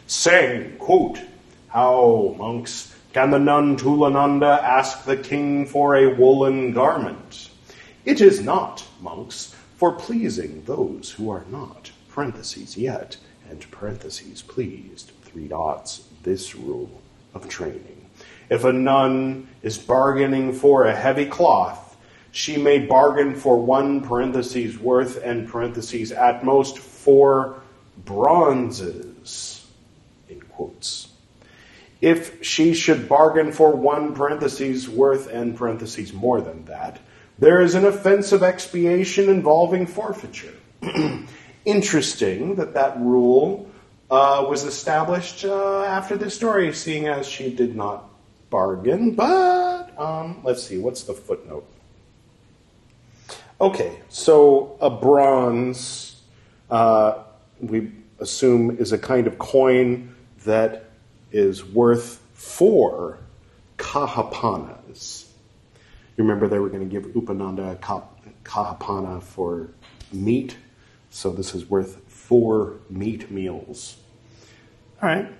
saying, 0.07 0.77
quote, 0.77 1.19
how, 1.67 2.35
monks, 2.37 2.95
can 3.13 3.31
the 3.31 3.39
nun 3.39 3.77
Tulananda 3.77 4.61
ask 4.61 5.05
the 5.05 5.17
king 5.17 5.65
for 5.65 5.95
a 5.95 6.13
woolen 6.13 6.73
garment? 6.73 7.49
It 8.03 8.21
is 8.21 8.41
not, 8.41 8.85
monks, 9.01 9.55
for 9.77 9.91
pleasing 9.91 10.63
those 10.65 11.11
who 11.11 11.29
are 11.29 11.45
not, 11.49 11.91
parentheses 12.15 12.77
yet, 12.77 13.17
and 13.49 13.69
parentheses 13.71 14.41
pleased, 14.41 15.11
three 15.23 15.49
dots, 15.49 16.07
this 16.23 16.55
rule 16.55 17.01
of 17.33 17.49
training. 17.49 18.09
If 18.49 18.63
a 18.63 18.71
nun 18.71 19.49
is 19.61 19.77
bargaining 19.77 20.53
for 20.53 20.85
a 20.85 20.95
heavy 20.95 21.25
cloth, 21.25 21.97
she 22.31 22.55
may 22.55 22.79
bargain 22.79 23.35
for 23.35 23.57
one 23.61 23.99
parentheses 23.99 24.79
worth 24.79 25.21
and 25.21 25.49
parentheses 25.49 26.13
at 26.13 26.45
most 26.45 26.79
four 26.79 27.61
bronzes, 28.05 29.65
in 30.29 30.39
quotes. 30.39 31.09
If 31.99 32.45
she 32.45 32.73
should 32.73 33.09
bargain 33.09 33.51
for 33.51 33.75
one 33.75 34.15
parentheses 34.15 34.87
worth 34.87 35.27
and 35.27 35.57
parentheses 35.57 36.13
more 36.13 36.39
than 36.39 36.63
that, 36.65 36.97
there 37.39 37.59
is 37.59 37.75
an 37.75 37.83
offense 37.83 38.31
of 38.31 38.41
expiation 38.41 39.27
involving 39.27 39.85
forfeiture. 39.85 40.53
Interesting 41.65 42.55
that 42.55 42.73
that 42.75 42.99
rule 42.99 43.67
uh, 44.09 44.45
was 44.47 44.63
established 44.63 45.43
uh, 45.45 45.83
after 45.83 46.15
this 46.15 46.35
story, 46.35 46.71
seeing 46.73 47.07
as 47.07 47.27
she 47.27 47.53
did 47.53 47.75
not 47.75 48.07
bargain. 48.49 49.15
But 49.15 49.99
um, 49.99 50.41
let's 50.43 50.63
see, 50.63 50.77
what's 50.77 51.03
the 51.03 51.13
footnote? 51.13 51.65
Okay, 53.59 53.99
so 54.09 54.77
a 54.81 54.89
bronze, 54.89 56.21
uh, 56.69 57.23
we 57.59 57.91
assume, 58.19 58.77
is 58.77 58.91
a 58.91 58.97
kind 58.97 59.27
of 59.27 59.37
coin 59.39 60.13
that 60.43 60.91
is 61.31 61.65
worth 61.65 62.21
four 62.33 63.17
kahapanas. 63.77 65.25
You 66.17 66.23
remember 66.23 66.47
they 66.47 66.59
were 66.59 66.69
going 66.69 66.87
to 66.87 67.01
give 67.01 67.11
Upananda 67.13 67.73
a 67.73 68.01
Kahapana 68.43 69.21
for 69.21 69.69
meat, 70.13 70.57
so 71.15 71.31
this 71.31 71.55
is 71.55 71.69
worth 71.69 72.01
four 72.11 72.81
meat 72.89 73.31
meals. 73.31 73.95
All 75.01 75.07
right. 75.07 75.31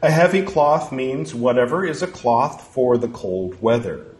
A 0.00 0.10
heavy 0.10 0.40
cloth 0.40 0.92
means 0.92 1.34
whatever 1.34 1.84
is 1.84 2.02
a 2.02 2.06
cloth 2.06 2.72
for 2.72 2.96
the 2.96 3.08
cold 3.08 3.60
weather. 3.60 4.16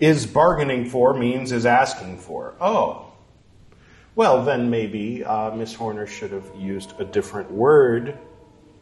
Is 0.00 0.26
bargaining 0.26 0.90
for 0.90 1.14
means 1.14 1.52
is 1.52 1.64
asking 1.64 2.18
for. 2.18 2.56
Oh. 2.60 3.12
Well, 4.16 4.44
then 4.44 4.68
maybe 4.68 5.22
uh, 5.22 5.52
Miss 5.52 5.74
Horner 5.74 6.08
should 6.08 6.32
have 6.32 6.50
used 6.58 6.98
a 6.98 7.04
different 7.04 7.52
word 7.52 8.18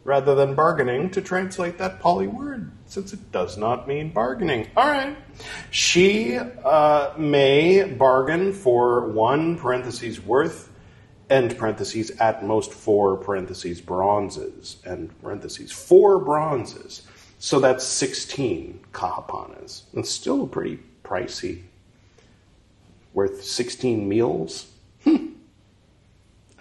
rather 0.03 0.33
than 0.33 0.55
bargaining 0.55 1.11
to 1.11 1.21
translate 1.21 1.77
that 1.77 1.99
Pali 1.99 2.25
word, 2.25 2.71
since 2.87 3.13
it 3.13 3.31
does 3.31 3.55
not 3.55 3.87
mean 3.87 4.09
bargaining. 4.09 4.67
All 4.75 4.89
right. 4.89 5.15
She 5.69 6.37
uh, 6.37 7.13
may 7.19 7.83
bargain 7.83 8.51
for 8.51 9.09
one 9.09 9.59
parentheses 9.59 10.19
worth, 10.19 10.70
end 11.31 11.57
parentheses, 11.57 12.11
at 12.11 12.43
most 12.45 12.73
four 12.73 13.17
parentheses 13.17 13.81
bronzes, 13.81 14.77
end 14.85 15.19
parentheses, 15.21 15.71
four 15.71 16.19
bronzes. 16.19 17.03
So 17.39 17.59
that's 17.59 17.83
16 17.83 18.79
kahapanas. 18.93 19.83
It's 19.93 20.11
still 20.11 20.45
pretty 20.47 20.79
pricey. 21.03 21.63
Worth 23.13 23.43
16 23.43 24.07
meals? 24.07 24.71
Hmm. 25.03 25.27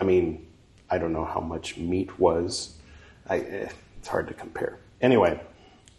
I 0.01 0.05
mean, 0.05 0.47
I 0.89 0.99
don't 0.99 1.13
know 1.13 1.27
how 1.27 1.41
much 1.41 1.77
meat 1.77 2.19
was 2.19 2.81
I, 3.31 3.39
eh, 3.39 3.69
it's 3.99 4.09
hard 4.09 4.29
to 4.29 4.35
compare. 4.35 4.79
Anyway, 5.01 5.41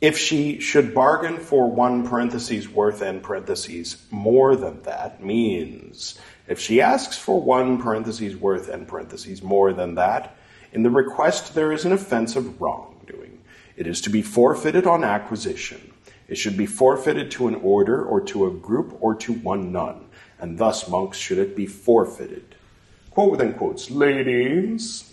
if 0.02 0.18
she 0.18 0.60
should 0.60 0.94
bargain 0.94 1.38
for 1.38 1.72
one 1.72 2.08
parentheses 2.08 2.68
worth 2.68 3.02
and 3.02 3.24
parentheses 3.24 4.06
more 4.12 4.56
than 4.56 4.82
that 4.84 5.24
means 5.24 6.20
if 6.52 6.60
she 6.60 6.82
asks 6.82 7.18
for 7.18 7.40
one 7.40 7.82
parentheses 7.82 8.36
worth 8.36 8.68
and 8.68 8.86
parentheses 8.86 9.42
more 9.42 9.72
than 9.72 9.96
that, 9.96 10.36
in 10.74 10.84
the 10.84 10.90
request 10.90 11.56
there 11.56 11.72
is 11.72 11.86
an 11.86 11.94
offense 11.94 12.36
of 12.36 12.60
wrongdoing. 12.60 13.42
It 13.78 13.88
is 13.88 14.02
to 14.02 14.10
be 14.10 14.22
forfeited 14.22 14.86
on 14.86 15.06
acquisition. 15.06 15.94
It 16.28 16.36
should 16.36 16.58
be 16.58 16.66
forfeited 16.66 17.32
to 17.32 17.48
an 17.48 17.56
order 17.56 18.04
or 18.04 18.20
to 18.26 18.48
a 18.48 18.52
group 18.52 18.98
or 19.00 19.16
to 19.16 19.32
one 19.32 19.72
nun, 19.72 20.04
and 20.40 20.58
thus, 20.58 20.90
monks, 20.90 21.18
should 21.18 21.38
it 21.38 21.56
be 21.56 21.66
forfeited. 21.66 22.56
Quote 23.12 23.32
within 23.32 23.54
quotes, 23.54 23.90
ladies, 23.90 25.10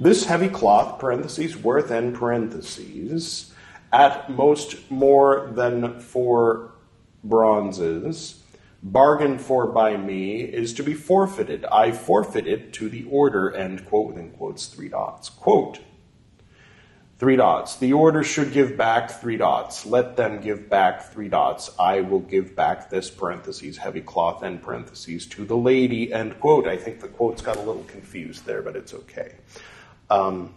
this 0.00 0.24
heavy 0.24 0.48
cloth, 0.48 0.98
parentheses, 0.98 1.56
worth 1.56 1.92
and 1.92 2.12
parentheses, 2.12 3.54
at 3.92 4.28
most 4.30 4.90
more 4.90 5.48
than 5.54 6.00
four 6.00 6.72
bronzes, 7.22 8.42
bargained 8.82 9.40
for 9.40 9.66
by 9.66 9.96
me, 9.96 10.40
is 10.40 10.72
to 10.74 10.82
be 10.82 10.94
forfeited. 10.94 11.64
I 11.66 11.92
forfeit 11.92 12.46
it 12.46 12.72
to 12.74 12.88
the 12.88 13.04
order, 13.04 13.54
end 13.54 13.86
quote, 13.86 14.08
within 14.08 14.30
quotes, 14.30 14.66
three 14.66 14.88
dots. 14.88 15.28
Quote, 15.28 15.80
Three 17.20 17.36
dots. 17.36 17.76
The 17.76 17.92
order 17.92 18.24
should 18.24 18.50
give 18.50 18.78
back 18.78 19.10
three 19.10 19.36
dots. 19.36 19.84
Let 19.84 20.16
them 20.16 20.40
give 20.40 20.70
back 20.70 21.12
three 21.12 21.28
dots. 21.28 21.70
I 21.78 22.00
will 22.00 22.20
give 22.20 22.56
back 22.56 22.88
this 22.88 23.10
parentheses, 23.10 23.76
heavy 23.76 24.00
cloth, 24.00 24.42
end 24.42 24.62
parentheses, 24.62 25.26
to 25.26 25.44
the 25.44 25.54
lady, 25.54 26.14
end 26.14 26.40
quote. 26.40 26.66
I 26.66 26.78
think 26.78 27.00
the 27.00 27.08
quotes 27.08 27.42
got 27.42 27.58
a 27.58 27.60
little 27.60 27.84
confused 27.84 28.46
there, 28.46 28.62
but 28.62 28.74
it's 28.74 28.94
okay. 28.94 29.34
Um, 30.08 30.54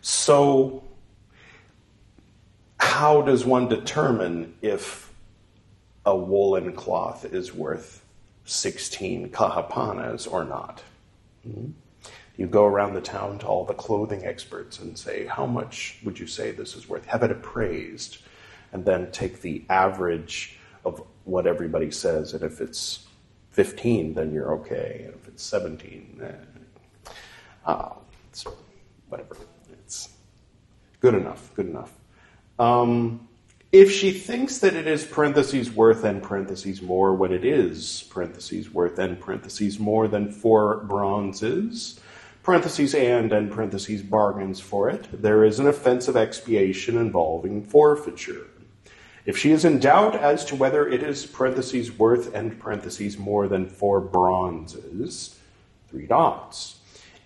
so, 0.00 0.82
how 2.80 3.22
does 3.22 3.44
one 3.44 3.68
determine 3.68 4.56
if 4.62 5.09
a 6.06 6.16
woolen 6.16 6.72
cloth 6.72 7.24
is 7.24 7.54
worth 7.54 8.04
16 8.44 9.30
kahapanas 9.30 10.30
or 10.30 10.44
not? 10.44 10.82
Mm-hmm. 11.46 11.70
You 12.36 12.46
go 12.46 12.64
around 12.64 12.94
the 12.94 13.02
town 13.02 13.38
to 13.40 13.46
all 13.46 13.64
the 13.64 13.74
clothing 13.74 14.24
experts 14.24 14.78
and 14.78 14.96
say, 14.96 15.26
How 15.26 15.44
much 15.44 15.98
would 16.04 16.18
you 16.18 16.26
say 16.26 16.50
this 16.50 16.74
is 16.74 16.88
worth? 16.88 17.04
Have 17.06 17.22
it 17.22 17.30
appraised, 17.30 18.18
and 18.72 18.84
then 18.84 19.10
take 19.12 19.42
the 19.42 19.62
average 19.68 20.58
of 20.84 21.02
what 21.24 21.46
everybody 21.46 21.90
says. 21.90 22.32
And 22.32 22.42
if 22.42 22.60
it's 22.60 23.06
15, 23.50 24.14
then 24.14 24.32
you're 24.32 24.54
okay. 24.54 25.02
And 25.06 25.14
if 25.14 25.28
it's 25.28 25.42
17, 25.42 26.20
eh, 26.22 27.12
uh, 27.66 27.92
it's 28.28 28.46
whatever. 29.08 29.36
It's 29.72 30.10
good 31.00 31.14
enough, 31.14 31.52
good 31.54 31.66
enough. 31.66 31.92
Um, 32.58 33.28
if 33.72 33.92
she 33.92 34.10
thinks 34.10 34.58
that 34.58 34.74
it 34.74 34.88
is 34.88 35.04
parentheses 35.04 35.70
worth 35.70 36.02
and 36.02 36.20
parentheses 36.20 36.82
more 36.82 37.14
when 37.14 37.32
it 37.32 37.44
is 37.44 38.04
parentheses 38.10 38.72
worth 38.72 38.98
and 38.98 39.20
parentheses 39.20 39.78
more 39.78 40.08
than 40.08 40.32
four 40.32 40.78
bronzes, 40.78 42.00
parentheses 42.42 42.96
and 42.96 43.32
and 43.32 43.52
parentheses 43.52 44.02
bargains 44.02 44.58
for 44.58 44.90
it, 44.90 45.06
there 45.22 45.44
is 45.44 45.60
an 45.60 45.68
offense 45.68 46.08
of 46.08 46.16
expiation 46.16 46.96
involving 46.96 47.62
forfeiture. 47.62 48.48
If 49.24 49.38
she 49.38 49.52
is 49.52 49.64
in 49.64 49.78
doubt 49.78 50.16
as 50.16 50.44
to 50.46 50.56
whether 50.56 50.88
it 50.88 51.04
is 51.04 51.24
parentheses 51.24 51.96
worth 51.96 52.34
and 52.34 52.58
parentheses 52.58 53.18
more 53.18 53.46
than 53.46 53.68
four 53.68 54.00
bronzes, 54.00 55.38
three 55.88 56.06
dots. 56.06 56.79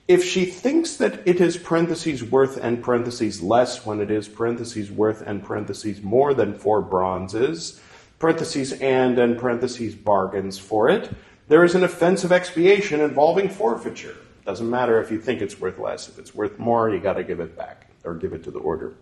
If 0.07 0.23
she 0.23 0.45
thinks 0.45 0.97
that 0.97 1.27
it 1.27 1.41
is 1.41 1.57
parentheses 1.57 2.23
worth 2.23 2.59
and 2.59 2.83
parentheses 2.83 3.41
less 3.41 3.87
when 3.87 4.03
it 4.03 4.11
is 4.11 4.29
parentheses 4.29 4.91
worth 4.91 5.23
and 5.23 5.43
parentheses 5.43 6.03
more 6.03 6.35
than 6.35 6.53
four 6.53 6.83
bronzes, 6.83 7.81
parentheses 8.19 8.73
and 8.75 9.19
and 9.19 9.39
parentheses 9.39 9.95
bargains 9.95 10.59
for 10.59 10.91
it, 10.91 11.11
there 11.49 11.65
is 11.65 11.75
an 11.75 11.85
offense 11.85 12.23
of 12.23 12.33
expiation 12.33 13.01
involving 13.01 13.49
forfeiture. 13.49 14.17
Doesn't 14.45 14.69
matter 14.69 15.01
if 15.01 15.11
you 15.11 15.19
think 15.19 15.41
it's 15.41 15.59
worth 15.59 15.79
less. 15.79 16.07
If 16.07 16.19
it's 16.19 16.35
worth 16.35 16.59
more, 16.59 16.91
you 16.91 17.01
got 17.01 17.15
to 17.15 17.25
give 17.25 17.41
it 17.41 17.57
back 17.57 17.87
or 18.05 18.13
give 18.13 18.35
it 18.35 18.45
to 18.45 18.51
the 18.51 18.59
order. 18.59 18.93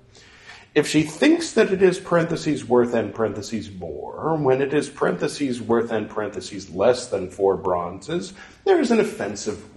If 0.73 0.87
she 0.87 1.03
thinks 1.03 1.53
that 1.55 1.73
it 1.73 1.83
is 1.83 1.99
parentheses 1.99 2.65
worth 2.65 2.95
and 2.95 3.13
parentheses 3.13 3.73
more, 3.73 4.37
when 4.37 4.63
it 4.63 4.73
is 4.73 4.89
parentheses 4.89 5.61
worth 5.61 5.91
and 5.91 6.09
parentheses 6.09 6.71
less 6.71 7.09
than 7.09 7.29
four 7.29 7.57
bronzes, 7.57 8.35
there 8.65 8.81
is 8.81 8.93
an 8.93 9.01
offensive 9.01 9.77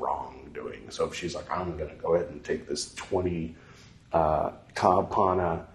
wrongdoing. 0.65 0.90
So 0.92 1.05
if 1.05 1.16
she's 1.16 1.35
like, 1.35 1.50
I'm 1.50 1.77
going 1.77 1.90
to 1.90 1.96
go 1.96 2.16
ahead 2.16 2.29
and 2.29 2.44
take 2.44 2.68
this 2.68 2.94
20 2.96 3.55
uh, 4.13 4.51
kahapana 4.74 5.66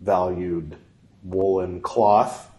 valued 0.00 0.76
woolen 1.24 1.80
cloth, 1.80 2.50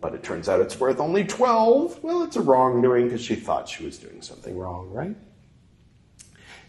but 0.00 0.14
it 0.14 0.22
turns 0.22 0.48
out 0.48 0.60
it's 0.60 0.78
worth 0.78 1.00
only 1.00 1.24
12, 1.24 2.02
well, 2.02 2.22
it's 2.22 2.36
a 2.36 2.42
wrongdoing 2.42 3.04
because 3.04 3.22
she 3.22 3.34
thought 3.34 3.68
she 3.68 3.84
was 3.84 3.98
doing 3.98 4.22
something 4.22 4.56
wrong, 4.56 4.90
right? 4.90 5.16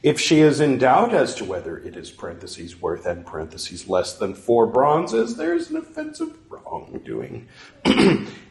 If 0.04 0.20
she 0.20 0.40
is 0.40 0.60
in 0.60 0.80
doubt 0.80 1.14
as 1.14 1.36
to 1.36 1.46
whether 1.46 1.78
it 1.78 1.96
is 1.96 2.10
parentheses 2.10 2.82
worth 2.82 3.06
and 3.06 3.24
parentheses 3.24 3.88
less 3.88 4.18
than 4.18 4.34
four 4.34 4.66
bronzes, 4.66 5.36
there 5.36 5.54
is 5.54 5.70
an 5.70 5.78
offensive 5.78 6.36
wrongdoing. 6.50 7.48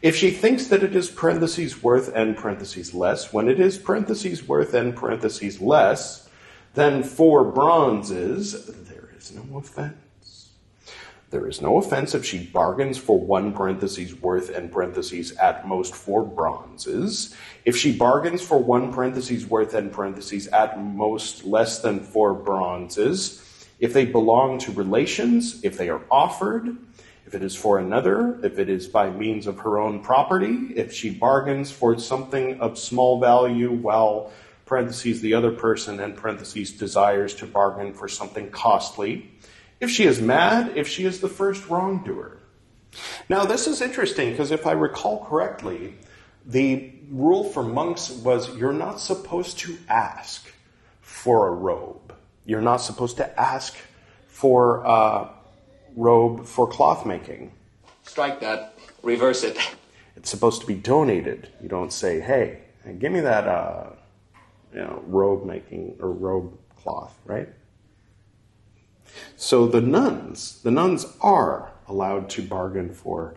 if 0.01 0.15
she 0.15 0.31
thinks 0.31 0.67
that 0.67 0.81
it 0.81 0.95
is 0.95 1.09
parentheses 1.09 1.83
worth 1.83 2.09
and 2.15 2.37
parentheses 2.37 2.93
less, 2.93 3.33
when 3.33 3.49
it 3.49 3.59
is 3.59 3.77
parentheses 3.77 4.47
worth 4.47 4.73
and 4.73 4.95
parentheses 4.95 5.59
less 5.59 6.29
than 6.73 7.03
four 7.03 7.43
bronzes, 7.43 8.67
there 8.87 9.09
is 9.17 9.33
no 9.33 9.57
offense. 9.57 9.97
There 11.31 11.47
is 11.47 11.61
no 11.61 11.77
offense 11.77 12.13
if 12.13 12.25
she 12.25 12.39
bargains 12.39 12.97
for 12.97 13.17
one 13.17 13.53
parentheses 13.53 14.13
worth 14.13 14.49
and 14.49 14.69
parentheses 14.69 15.31
at 15.37 15.65
most 15.65 15.95
four 15.95 16.25
bronzes. 16.25 17.33
If 17.63 17.77
she 17.77 17.95
bargains 17.95 18.41
for 18.41 18.57
one 18.57 18.91
parentheses 18.91 19.45
worth 19.45 19.73
and 19.73 19.93
parentheses 19.93 20.47
at 20.47 20.77
most 20.77 21.45
less 21.45 21.79
than 21.79 22.01
four 22.01 22.33
bronzes, 22.33 23.41
if 23.79 23.93
they 23.93 24.03
belong 24.03 24.59
to 24.59 24.73
relations, 24.73 25.63
if 25.63 25.77
they 25.77 25.87
are 25.87 26.01
offered, 26.11 26.75
if 27.25 27.33
it 27.33 27.43
is 27.43 27.55
for 27.55 27.79
another, 27.79 28.37
if 28.43 28.59
it 28.59 28.67
is 28.67 28.89
by 28.89 29.09
means 29.09 29.47
of 29.47 29.57
her 29.59 29.79
own 29.79 30.01
property, 30.01 30.73
if 30.75 30.91
she 30.91 31.09
bargains 31.09 31.71
for 31.71 31.97
something 31.97 32.59
of 32.59 32.77
small 32.77 33.21
value 33.21 33.71
while 33.71 34.33
parentheses 34.65 35.21
the 35.21 35.33
other 35.33 35.51
person 35.51 36.01
and 36.01 36.17
parentheses 36.17 36.73
desires 36.73 37.33
to 37.35 37.45
bargain 37.45 37.93
for 37.93 38.09
something 38.09 38.49
costly, 38.51 39.31
if 39.81 39.89
she 39.89 40.05
is 40.05 40.21
mad, 40.21 40.77
if 40.77 40.87
she 40.87 41.03
is 41.03 41.19
the 41.19 41.27
first 41.27 41.67
wrongdoer. 41.67 42.37
Now, 43.27 43.45
this 43.45 43.67
is 43.67 43.81
interesting 43.81 44.29
because 44.31 44.51
if 44.51 44.67
I 44.67 44.73
recall 44.73 45.25
correctly, 45.25 45.95
the 46.45 46.93
rule 47.09 47.43
for 47.43 47.63
monks 47.63 48.09
was 48.09 48.55
you're 48.55 48.73
not 48.73 48.99
supposed 48.99 49.59
to 49.59 49.77
ask 49.89 50.53
for 51.01 51.47
a 51.47 51.51
robe. 51.51 52.13
You're 52.45 52.61
not 52.61 52.77
supposed 52.77 53.17
to 53.17 53.39
ask 53.39 53.75
for 54.27 54.83
a 54.83 55.29
robe 55.95 56.45
for 56.45 56.67
cloth 56.67 57.05
making. 57.05 57.51
Strike 58.03 58.39
that. 58.41 58.75
Reverse 59.03 59.43
it. 59.43 59.57
It's 60.15 60.29
supposed 60.29 60.61
to 60.61 60.67
be 60.67 60.75
donated. 60.75 61.49
You 61.61 61.69
don't 61.69 61.91
say, 61.93 62.19
"Hey, 62.19 62.59
give 62.99 63.11
me 63.11 63.21
that, 63.21 63.47
uh, 63.47 63.91
you 64.73 64.79
know, 64.79 65.01
robe 65.07 65.45
making 65.45 65.97
or 65.99 66.11
robe 66.11 66.57
cloth," 66.81 67.17
right? 67.25 67.49
So 69.35 69.67
the 69.67 69.81
nuns, 69.81 70.61
the 70.61 70.71
nuns 70.71 71.05
are 71.21 71.71
allowed 71.87 72.29
to 72.31 72.41
bargain 72.41 72.93
for 72.93 73.35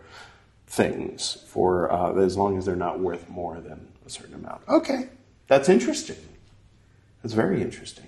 things 0.67 1.43
for 1.47 1.91
uh, 1.91 2.13
as 2.15 2.37
long 2.37 2.57
as 2.57 2.65
they're 2.65 2.75
not 2.75 2.99
worth 2.99 3.29
more 3.29 3.59
than 3.59 3.87
a 4.05 4.09
certain 4.09 4.35
amount. 4.35 4.61
Okay, 4.67 5.09
that's 5.47 5.69
interesting. 5.69 6.17
That's 7.21 7.33
very 7.33 7.61
interesting. 7.61 8.07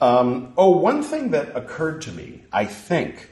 Um, 0.00 0.54
oh, 0.56 0.70
one 0.70 1.02
thing 1.02 1.30
that 1.30 1.54
occurred 1.54 2.00
to 2.02 2.12
me, 2.12 2.44
I 2.52 2.64
think, 2.64 3.30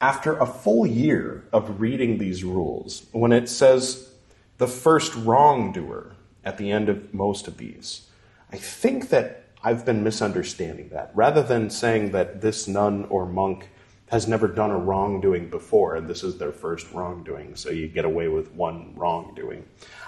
after 0.00 0.36
a 0.36 0.46
full 0.46 0.84
year 0.84 1.44
of 1.52 1.80
reading 1.80 2.18
these 2.18 2.42
rules, 2.42 3.06
when 3.12 3.30
it 3.30 3.48
says 3.48 4.10
the 4.58 4.66
first 4.66 5.14
wrongdoer 5.14 6.12
at 6.44 6.58
the 6.58 6.72
end 6.72 6.88
of 6.88 7.14
most 7.14 7.46
of 7.46 7.56
these, 7.56 8.08
I 8.50 8.56
think 8.56 9.10
that 9.10 9.41
I've 9.64 9.84
been 9.84 10.02
misunderstanding 10.02 10.88
that. 10.90 11.12
Rather 11.14 11.42
than 11.42 11.70
saying 11.70 12.12
that 12.12 12.40
this 12.40 12.66
nun 12.66 13.06
or 13.10 13.26
monk 13.26 13.68
has 14.10 14.28
never 14.28 14.48
done 14.48 14.70
a 14.70 14.78
wrongdoing 14.78 15.48
before 15.48 15.96
and 15.96 16.08
this 16.08 16.22
is 16.22 16.36
their 16.36 16.52
first 16.52 16.92
wrongdoing, 16.92 17.56
so 17.56 17.70
you 17.70 17.88
get 17.88 18.04
away 18.04 18.28
with 18.28 18.52
one 18.52 18.92
wrongdoing, 18.96 19.64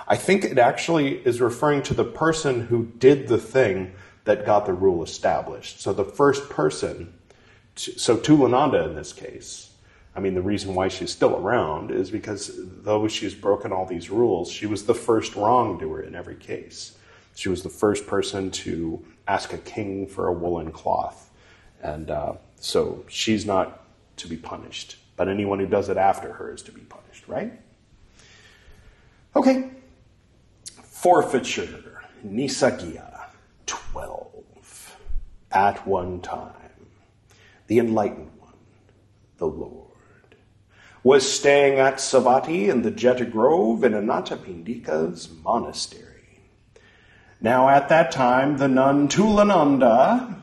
I 0.06 0.16
think 0.16 0.44
it 0.44 0.58
actually 0.58 1.18
is 1.26 1.40
referring 1.40 1.82
to 1.84 1.94
the 1.94 2.04
person 2.04 2.66
who 2.66 2.84
did 2.98 3.28
the 3.28 3.38
thing 3.38 3.94
that 4.24 4.44
got 4.44 4.66
the 4.66 4.72
rule 4.72 5.02
established. 5.02 5.80
So 5.80 5.92
the 5.92 6.04
first 6.04 6.50
person, 6.50 7.14
so 7.76 8.16
Tulananda 8.16 8.86
in 8.86 8.94
this 8.94 9.12
case, 9.12 9.70
I 10.16 10.20
mean, 10.20 10.34
the 10.34 10.42
reason 10.42 10.74
why 10.74 10.88
she's 10.88 11.10
still 11.10 11.36
around 11.36 11.90
is 11.90 12.10
because 12.10 12.52
though 12.56 13.08
she's 13.08 13.34
broken 13.34 13.72
all 13.72 13.86
these 13.86 14.10
rules, 14.10 14.50
she 14.50 14.66
was 14.66 14.84
the 14.84 14.94
first 14.94 15.34
wrongdoer 15.34 16.02
in 16.02 16.14
every 16.14 16.36
case. 16.36 16.96
She 17.34 17.48
was 17.48 17.62
the 17.62 17.68
first 17.68 18.06
person 18.06 18.50
to 18.52 19.04
ask 19.26 19.52
a 19.52 19.58
king 19.58 20.06
for 20.06 20.28
a 20.28 20.32
woolen 20.32 20.70
cloth. 20.70 21.30
And 21.82 22.10
uh, 22.10 22.34
so 22.56 23.04
she's 23.08 23.44
not 23.44 23.84
to 24.18 24.28
be 24.28 24.36
punished. 24.36 24.96
But 25.16 25.28
anyone 25.28 25.58
who 25.58 25.66
does 25.66 25.88
it 25.88 25.96
after 25.96 26.32
her 26.32 26.52
is 26.52 26.62
to 26.62 26.72
be 26.72 26.80
punished, 26.82 27.28
right? 27.28 27.52
Okay. 29.36 29.70
Forfeiture. 30.82 32.02
Nissaggiya. 32.26 33.26
12. 33.66 34.96
At 35.52 35.86
one 35.86 36.20
time. 36.20 36.52
The 37.66 37.78
enlightened 37.78 38.30
one. 38.38 38.54
The 39.38 39.46
Lord. 39.46 39.90
Was 41.02 41.30
staying 41.30 41.78
at 41.78 41.96
Savatthi 41.96 42.68
in 42.68 42.82
the 42.82 42.90
Jeta 42.90 43.30
Grove 43.30 43.84
in 43.84 43.92
Anathapindika's 43.92 45.28
monastery. 45.42 46.13
Now, 47.44 47.68
at 47.68 47.90
that 47.90 48.10
time, 48.10 48.56
the 48.56 48.68
nun 48.68 49.06
Tulananda, 49.06 50.40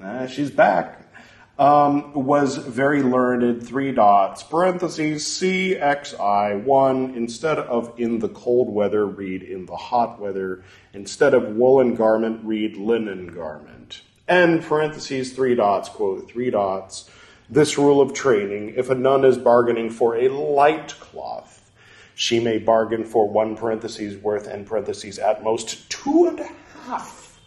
uh, 0.00 0.26
she's 0.28 0.52
back, 0.52 1.12
um, 1.58 2.12
was 2.12 2.58
very 2.58 3.02
learned, 3.02 3.66
three 3.66 3.90
dots, 3.90 4.44
parentheses, 4.44 5.24
CXI, 5.24 6.62
one, 6.62 7.16
instead 7.16 7.58
of 7.58 7.92
in 7.98 8.20
the 8.20 8.28
cold 8.28 8.72
weather, 8.72 9.04
read 9.04 9.42
in 9.42 9.66
the 9.66 9.74
hot 9.74 10.20
weather, 10.20 10.62
instead 10.92 11.34
of 11.34 11.56
woolen 11.56 11.96
garment, 11.96 12.44
read 12.44 12.76
linen 12.76 13.26
garment. 13.34 14.02
End 14.28 14.62
parentheses, 14.62 15.32
three 15.32 15.56
dots, 15.56 15.88
quote, 15.88 16.30
three 16.30 16.52
dots. 16.52 17.10
This 17.50 17.76
rule 17.76 18.00
of 18.00 18.14
training, 18.14 18.74
if 18.76 18.90
a 18.90 18.94
nun 18.94 19.24
is 19.24 19.38
bargaining 19.38 19.90
for 19.90 20.14
a 20.14 20.28
light 20.28 20.94
cloth, 21.00 21.72
she 22.14 22.38
may 22.38 22.58
bargain 22.58 23.04
for 23.04 23.28
one 23.28 23.56
parentheses 23.56 24.16
worth, 24.16 24.46
and 24.46 24.64
parentheses, 24.64 25.18
at 25.18 25.42
most 25.42 25.90
two 26.04 26.26
and 26.26 26.40
a 26.40 26.50
half 26.84 27.40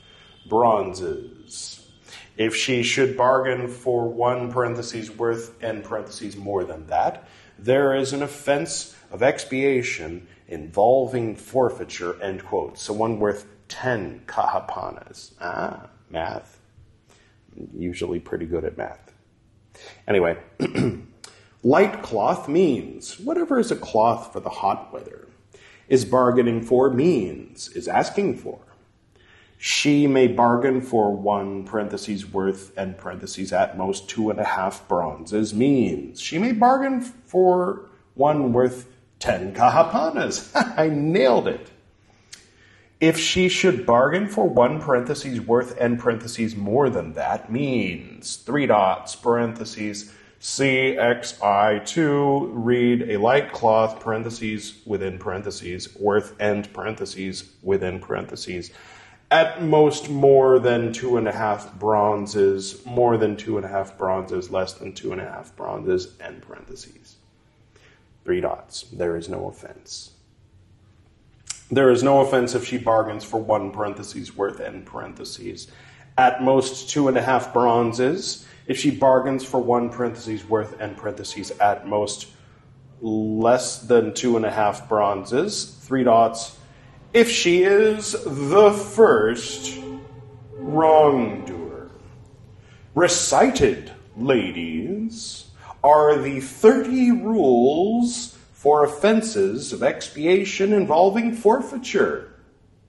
bronzes. 0.49 1.87
If 2.37 2.55
she 2.55 2.83
should 2.83 3.17
bargain 3.17 3.67
for 3.67 4.07
one 4.07 4.51
parentheses 4.51 5.11
worth, 5.11 5.61
end 5.63 5.83
parentheses, 5.83 6.35
more 6.35 6.63
than 6.63 6.87
that, 6.87 7.27
there 7.57 7.95
is 7.95 8.13
an 8.13 8.21
offense 8.21 8.95
of 9.11 9.23
expiation 9.23 10.27
involving 10.47 11.35
forfeiture, 11.35 12.21
end 12.21 12.45
quote. 12.45 12.77
So 12.77 12.93
one 12.93 13.19
worth 13.19 13.45
10 13.69 14.23
kahapanas. 14.27 15.33
Ah, 15.41 15.87
math. 16.09 16.59
Usually 17.75 18.19
pretty 18.19 18.45
good 18.45 18.63
at 18.65 18.77
math. 18.77 19.11
Anyway, 20.07 20.37
light 21.63 22.01
cloth 22.03 22.47
means 22.47 23.19
whatever 23.19 23.59
is 23.59 23.71
a 23.71 23.75
cloth 23.75 24.31
for 24.31 24.39
the 24.39 24.49
hot 24.49 24.93
weather. 24.93 25.27
Is 25.87 26.05
bargaining 26.05 26.61
for 26.61 26.89
means, 26.89 27.69
is 27.69 27.87
asking 27.87 28.37
for. 28.37 28.59
She 29.57 30.05
may 30.05 30.27
bargain 30.27 30.81
for 30.81 31.11
one 31.11 31.63
parentheses 31.63 32.31
worth 32.31 32.77
and 32.77 32.97
parentheses 32.97 33.51
at 33.51 33.77
most 33.77 34.09
two 34.09 34.29
and 34.29 34.39
a 34.39 34.43
half 34.43 34.87
bronzes 34.87 35.53
means. 35.53 36.21
She 36.21 36.37
may 36.37 36.51
bargain 36.51 37.01
for 37.01 37.89
one 38.13 38.53
worth 38.53 38.87
ten 39.19 39.53
kahapanas. 39.53 40.51
I 40.77 40.89
nailed 40.89 41.47
it. 41.47 41.71
If 42.99 43.19
she 43.19 43.47
should 43.47 43.85
bargain 43.85 44.27
for 44.27 44.47
one 44.47 44.81
parentheses 44.81 45.39
worth 45.39 45.77
and 45.79 45.99
parentheses 45.99 46.55
more 46.55 46.89
than 46.89 47.13
that 47.13 47.51
means 47.51 48.37
three 48.37 48.65
dots 48.65 49.15
parentheses 49.15 50.11
CXI2 50.39 52.51
read 52.53 53.09
a 53.09 53.17
light 53.17 53.51
cloth 53.51 53.99
parentheses 53.99 54.81
within 54.85 55.17
parentheses 55.17 55.95
worth 55.95 56.39
end 56.39 56.71
parentheses 56.73 57.53
within 57.63 57.99
parentheses 57.99 58.69
at 59.29 59.61
most 59.61 60.09
more 60.09 60.59
than 60.59 60.93
two 60.93 61.17
and 61.17 61.27
a 61.27 61.31
half 61.31 61.77
bronzes, 61.77 62.85
more 62.85 63.17
than 63.17 63.35
two 63.35 63.57
and 63.57 63.65
a 63.65 63.69
half 63.69 63.97
bronzes, 63.97 64.49
less 64.49 64.73
than 64.73 64.93
two 64.93 65.11
and 65.11 65.19
a 65.19 65.25
half 65.25 65.55
bronzes, 65.55 66.13
end 66.21 66.41
parentheses. 66.41 67.17
Three 68.23 68.39
dots. 68.39 68.83
There 68.83 69.17
is 69.17 69.27
no 69.27 69.47
offense. 69.47 70.11
There 71.69 71.89
is 71.89 72.03
no 72.03 72.21
offense 72.21 72.55
if 72.55 72.65
she 72.65 72.77
bargains 72.77 73.25
for 73.25 73.37
one 73.37 73.71
parentheses 73.71 74.35
worth, 74.35 74.61
end 74.61 74.85
parentheses. 74.85 75.67
At 76.17 76.41
most 76.41 76.89
two 76.89 77.09
and 77.09 77.17
a 77.17 77.21
half 77.21 77.53
bronzes. 77.53 78.46
If 78.67 78.77
she 78.77 78.91
bargains 78.91 79.43
for 79.43 79.59
one 79.59 79.89
parentheses 79.89 80.47
worth, 80.47 80.79
and 80.79 80.95
parentheses, 80.97 81.51
at 81.51 81.87
most 81.87 82.27
less 83.01 83.79
than 83.79 84.13
two 84.13 84.35
and 84.35 84.45
a 84.45 84.51
half 84.51 84.89
bronzes. 84.89 85.77
Three 85.81 86.03
dots 86.03 86.57
if 87.13 87.31
she 87.31 87.63
is 87.63 88.11
the 88.11 88.71
first 88.71 89.79
wrongdoer. 90.53 91.89
Recited, 92.93 93.91
ladies, 94.17 95.45
are 95.83 96.17
the 96.17 96.41
30 96.41 97.11
rules 97.11 98.37
for 98.51 98.83
offenses 98.83 99.71
of 99.71 99.83
expiation 99.83 100.73
involving 100.73 101.33
forfeiture. 101.33 102.33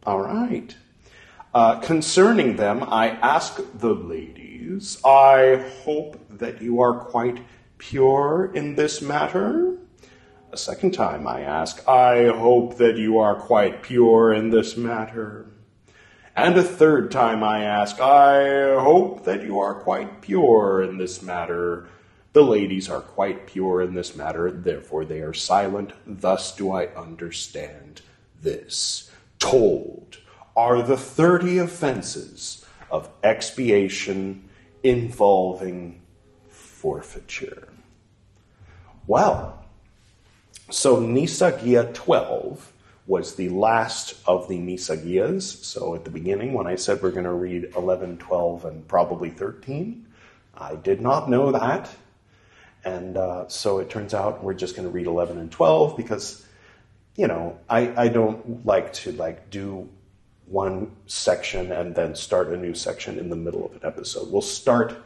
All 0.04 0.20
right. 0.20 0.74
Uh, 1.54 1.78
concerning 1.80 2.56
them, 2.56 2.82
I 2.82 3.10
ask 3.10 3.60
the 3.74 3.94
I 5.04 5.56
hope 5.84 6.38
that 6.38 6.60
you 6.60 6.80
are 6.80 6.98
quite 6.98 7.40
pure 7.78 8.50
in 8.54 8.74
this 8.74 9.00
matter. 9.00 9.78
A 10.52 10.56
second 10.56 10.92
time 10.92 11.26
I 11.26 11.40
ask, 11.40 11.86
I 11.88 12.28
hope 12.28 12.76
that 12.76 12.96
you 12.96 13.18
are 13.18 13.34
quite 13.34 13.82
pure 13.82 14.32
in 14.32 14.50
this 14.50 14.76
matter. 14.76 15.46
And 16.36 16.56
a 16.56 16.62
third 16.62 17.10
time 17.10 17.42
I 17.42 17.64
ask, 17.64 18.00
I 18.00 18.80
hope 18.80 19.24
that 19.24 19.42
you 19.42 19.58
are 19.58 19.74
quite 19.74 20.20
pure 20.20 20.82
in 20.82 20.98
this 20.98 21.22
matter. 21.22 21.88
The 22.32 22.42
ladies 22.42 22.88
are 22.88 23.00
quite 23.00 23.46
pure 23.46 23.82
in 23.82 23.94
this 23.94 24.14
matter, 24.14 24.50
therefore 24.50 25.04
they 25.04 25.20
are 25.20 25.34
silent. 25.34 25.92
Thus 26.06 26.54
do 26.54 26.70
I 26.70 26.86
understand 26.94 28.02
this. 28.40 29.10
Told 29.38 30.18
are 30.54 30.82
the 30.82 30.96
thirty 30.96 31.58
offenses 31.58 32.64
of 32.90 33.08
expiation 33.22 34.47
involving 34.82 36.00
forfeiture. 36.48 37.68
Well, 39.06 39.64
so 40.70 40.98
Nissaggiya 40.98 41.94
12 41.94 42.72
was 43.06 43.36
the 43.36 43.48
last 43.48 44.14
of 44.26 44.48
the 44.48 44.58
Nissaggiyas. 44.58 45.42
So 45.64 45.94
at 45.94 46.04
the 46.04 46.10
beginning, 46.10 46.52
when 46.52 46.66
I 46.66 46.76
said 46.76 47.02
we're 47.02 47.10
going 47.10 47.24
to 47.24 47.32
read 47.32 47.72
11, 47.74 48.18
12, 48.18 48.64
and 48.66 48.86
probably 48.86 49.30
13, 49.30 50.06
I 50.54 50.74
did 50.74 51.00
not 51.00 51.30
know 51.30 51.52
that. 51.52 51.90
And 52.84 53.16
uh, 53.16 53.48
so 53.48 53.78
it 53.78 53.88
turns 53.88 54.12
out 54.12 54.44
we're 54.44 54.54
just 54.54 54.76
going 54.76 54.86
to 54.86 54.92
read 54.92 55.06
11 55.06 55.38
and 55.38 55.50
12 55.50 55.96
because, 55.96 56.44
you 57.16 57.26
know, 57.26 57.58
I, 57.68 58.04
I 58.04 58.08
don't 58.08 58.66
like 58.66 58.92
to 58.94 59.12
like 59.12 59.48
do 59.48 59.88
one 60.50 60.90
section 61.06 61.72
and 61.72 61.94
then 61.94 62.14
start 62.14 62.48
a 62.48 62.56
new 62.56 62.74
section 62.74 63.18
in 63.18 63.28
the 63.28 63.36
middle 63.36 63.66
of 63.66 63.72
an 63.72 63.80
episode. 63.82 64.30
We'll 64.30 64.42
start 64.42 64.96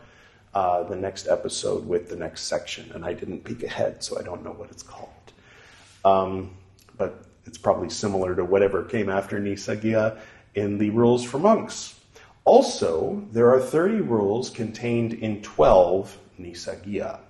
uh, 0.55 0.85
the 0.85 0.97
next 0.97 1.29
episode 1.29 1.87
with 1.87 2.09
the 2.09 2.17
next 2.17 2.43
section, 2.43 2.91
and 2.95 3.05
I 3.05 3.13
didn't 3.15 3.45
peek 3.45 3.63
ahead, 3.63 4.05
so 4.05 4.19
I 4.19 4.23
don't 4.23 4.45
know 4.45 4.53
what 4.53 4.71
it's 4.71 4.83
called. 4.83 5.09
Um, 6.05 6.57
but 6.97 7.25
it's 7.47 7.59
probably 7.59 7.91
similar 7.91 8.35
to 8.37 8.45
whatever 8.45 8.85
came 8.85 9.09
after 9.09 9.41
Nissaggiya 9.41 10.19
in 10.55 10.79
the 10.79 10.91
rules 10.91 11.25
for 11.25 11.39
monks. 11.39 11.99
Also, 12.45 13.25
there 13.33 13.51
are 13.51 13.61
30 13.61 14.01
rules 14.01 14.51
contained 14.51 15.15
in 15.15 15.43
12 15.43 16.19
Nissaggiya. 16.41 17.21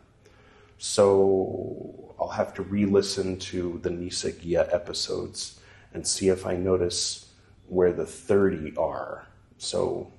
So 0.78 2.14
I'll 2.18 2.28
have 2.28 2.54
to 2.54 2.62
re 2.62 2.86
listen 2.86 3.38
to 3.38 3.78
the 3.82 3.90
Nissaggiya 3.90 4.72
episodes 4.74 5.60
and 5.94 6.06
see 6.06 6.28
if 6.28 6.46
I 6.46 6.56
notice 6.56 7.31
where 7.68 7.92
the 7.92 8.06
30 8.06 8.76
are. 8.76 9.26
So 9.58 10.12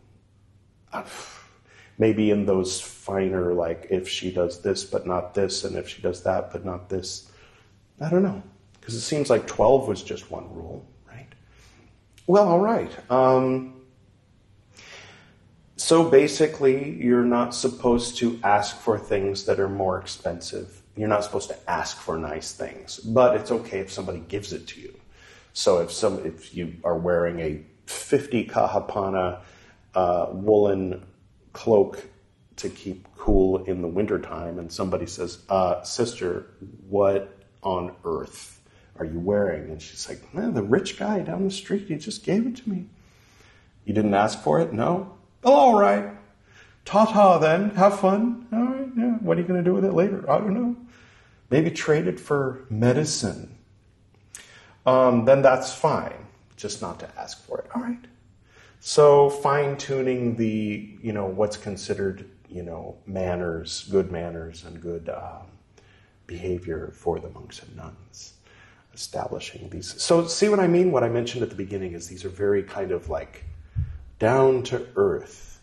uh, 0.92 1.04
maybe 1.98 2.32
in 2.32 2.46
those 2.46 2.80
finer, 2.80 3.54
like 3.54 3.88
if 3.90 4.08
she 4.08 4.32
does 4.32 4.62
this 4.62 4.84
but 4.84 5.06
not 5.06 5.34
this, 5.34 5.64
and 5.64 5.76
if 5.76 5.88
she 5.88 6.02
does 6.02 6.24
that 6.24 6.52
but 6.52 6.66
not 6.66 6.90
this, 6.90 7.32
I 8.00 8.10
don't 8.10 8.24
know. 8.24 8.42
Because 8.80 8.96
it 8.96 9.02
seems 9.02 9.30
like 9.30 9.48
12 9.48 9.88
was 9.88 10.04
just 10.04 10.30
one 10.30 10.54
rule, 10.54 10.86
right? 11.10 11.28
Well, 12.28 12.48
all 12.50 12.60
right. 12.60 12.92
Um, 13.10 13.82
so 15.78 16.10
basically, 16.10 16.92
you're 17.02 17.26
not 17.26 17.54
supposed 17.54 18.18
to 18.18 18.40
ask 18.44 18.78
for 18.78 18.98
things 18.98 19.46
that 19.46 19.60
are 19.60 19.70
more 19.70 20.00
expensive. 20.00 20.82
You're 20.96 21.08
not 21.08 21.24
supposed 21.24 21.50
to 21.50 21.58
ask 21.70 21.98
for 21.98 22.18
nice 22.18 22.54
things, 22.54 23.00
but 23.00 23.36
it's 23.36 23.52
okay 23.52 23.80
if 23.80 23.92
somebody 23.92 24.20
gives 24.20 24.54
it 24.54 24.68
to 24.68 24.82
you. 24.82 24.94
So 25.54 25.80
if 25.80 25.92
some, 25.92 26.26
if 26.26 26.56
you 26.56 26.76
are 26.84 26.98
wearing 26.98 27.40
a 27.40 27.62
50 27.86 28.48
kahapana 28.48 29.42
uh, 29.96 30.28
woolen 30.32 31.06
cloak 31.54 32.06
to 32.58 32.70
keep 32.70 33.08
cool 33.16 33.64
in 33.66 33.82
the 33.82 33.88
wintertime, 33.88 34.60
and 34.60 34.72
somebody 34.72 35.06
says, 35.06 35.40
uh, 35.50 35.84
"Sister, 35.84 36.48
what 36.88 37.38
on 37.64 37.96
earth 38.04 38.54
are 39.00 39.06
you 39.06 39.20
wearing? 39.20 39.70
And 39.70 39.82
she's 39.82 40.08
like, 40.08 40.22
the 40.34 40.62
rich 40.62 40.98
guy 40.98 41.20
down 41.22 41.44
the 41.44 41.52
street, 41.52 41.88
he 41.88 41.96
just 41.96 42.24
gave 42.24 42.46
it 42.46 42.58
to 42.58 42.70
me. 42.70 42.86
You 43.86 43.94
didn't 43.94 44.14
ask 44.14 44.42
for 44.42 44.60
it? 44.62 44.72
No? 44.72 45.18
Well, 45.42 45.54
all 45.54 45.80
right. 45.80 46.12
Ta 46.86 47.06
ta 47.06 47.38
then. 47.38 47.72
Have 47.72 48.00
fun. 48.00 48.48
All 48.54 48.66
right, 48.66 48.88
yeah. 48.96 49.16
What 49.18 49.38
are 49.38 49.42
you 49.42 49.48
going 49.48 49.64
to 49.64 49.70
do 49.70 49.74
with 49.74 49.86
it 49.86 49.94
later? 49.94 50.30
I 50.30 50.38
don't 50.38 50.54
know. 50.54 50.76
Maybe 51.50 51.72
trade 51.72 52.08
it 52.08 52.20
for 52.20 52.66
medicine. 52.70 53.58
Um, 54.86 55.26
then 55.26 55.42
that's 55.42 55.74
fine. 55.74 56.26
Just 56.56 56.82
not 56.82 57.00
to 57.00 57.10
ask 57.20 57.46
for 57.46 57.60
it. 57.60 57.68
All 57.76 57.82
right. 57.82 58.00
So 58.80 59.30
fine 59.30 59.78
tuning 59.78 60.36
the, 60.36 60.90
you 61.02 61.14
know, 61.14 61.26
what's 61.26 61.58
considered, 61.58 62.30
you 62.50 62.64
know, 62.64 62.98
manners, 63.06 63.88
good 63.90 64.12
manners 64.12 64.66
and 64.66 64.82
good 64.82 65.10
um, 65.10 65.48
behavior 66.28 66.92
for 66.94 67.20
the 67.20 67.30
monks 67.30 67.62
and 67.62 67.76
nuns 67.76 68.34
establishing 68.94 69.70
these. 69.70 70.02
So, 70.02 70.28
see 70.28 70.50
what 70.50 70.60
I 70.60 70.68
mean? 70.68 70.92
What 70.92 71.04
I 71.04 71.10
mentioned 71.10 71.44
at 71.44 71.50
the 71.50 71.56
beginning 71.56 71.94
is 71.94 72.08
these 72.08 72.26
are 72.26 72.30
very 72.30 72.64
kind 72.64 72.92
of 72.92 73.10
like 73.10 73.44
down 74.20 74.64
to 74.64 74.86
earth, 74.96 75.62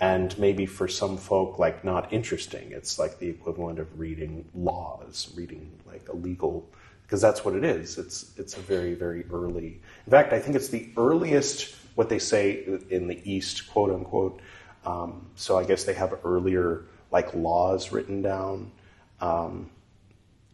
and 0.00 0.36
maybe 0.38 0.66
for 0.66 0.88
some 0.88 1.16
folk, 1.16 1.58
like 1.58 1.84
not 1.84 2.12
interesting. 2.12 2.72
It's 2.72 2.98
like 2.98 3.18
the 3.18 3.28
equivalent 3.28 3.78
of 3.78 3.98
reading 3.98 4.44
laws, 4.54 5.32
reading 5.36 5.70
like 5.86 6.08
a 6.08 6.16
legal, 6.16 6.68
because 7.12 7.20
that's 7.20 7.44
what 7.44 7.54
it 7.54 7.62
is. 7.62 7.98
It's 7.98 8.32
it's 8.38 8.56
a 8.56 8.60
very 8.60 8.94
very 8.94 9.26
early. 9.30 9.82
In 10.06 10.10
fact, 10.10 10.32
I 10.32 10.38
think 10.38 10.56
it's 10.56 10.68
the 10.68 10.88
earliest 10.96 11.74
what 11.94 12.08
they 12.08 12.18
say 12.18 12.64
in 12.88 13.06
the 13.06 13.20
East, 13.30 13.70
quote 13.70 13.90
unquote, 13.90 14.40
Um, 14.86 15.28
so 15.36 15.58
I 15.58 15.64
guess 15.64 15.84
they 15.84 15.92
have 15.92 16.18
earlier 16.24 16.86
like 17.10 17.34
laws 17.34 17.92
written 17.92 18.22
down 18.22 18.72
um, 19.20 19.68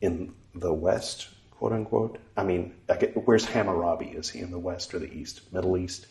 in 0.00 0.34
the 0.52 0.74
West, 0.74 1.28
quote 1.52 1.70
unquote. 1.70 2.18
I 2.36 2.42
mean, 2.42 2.74
where's 3.24 3.44
Hammurabi? 3.44 4.06
Is 4.06 4.28
he 4.28 4.40
in 4.40 4.50
the 4.50 4.58
West 4.58 4.92
or 4.94 4.98
the 4.98 5.12
East? 5.12 5.52
Middle 5.52 5.76
East? 5.78 6.08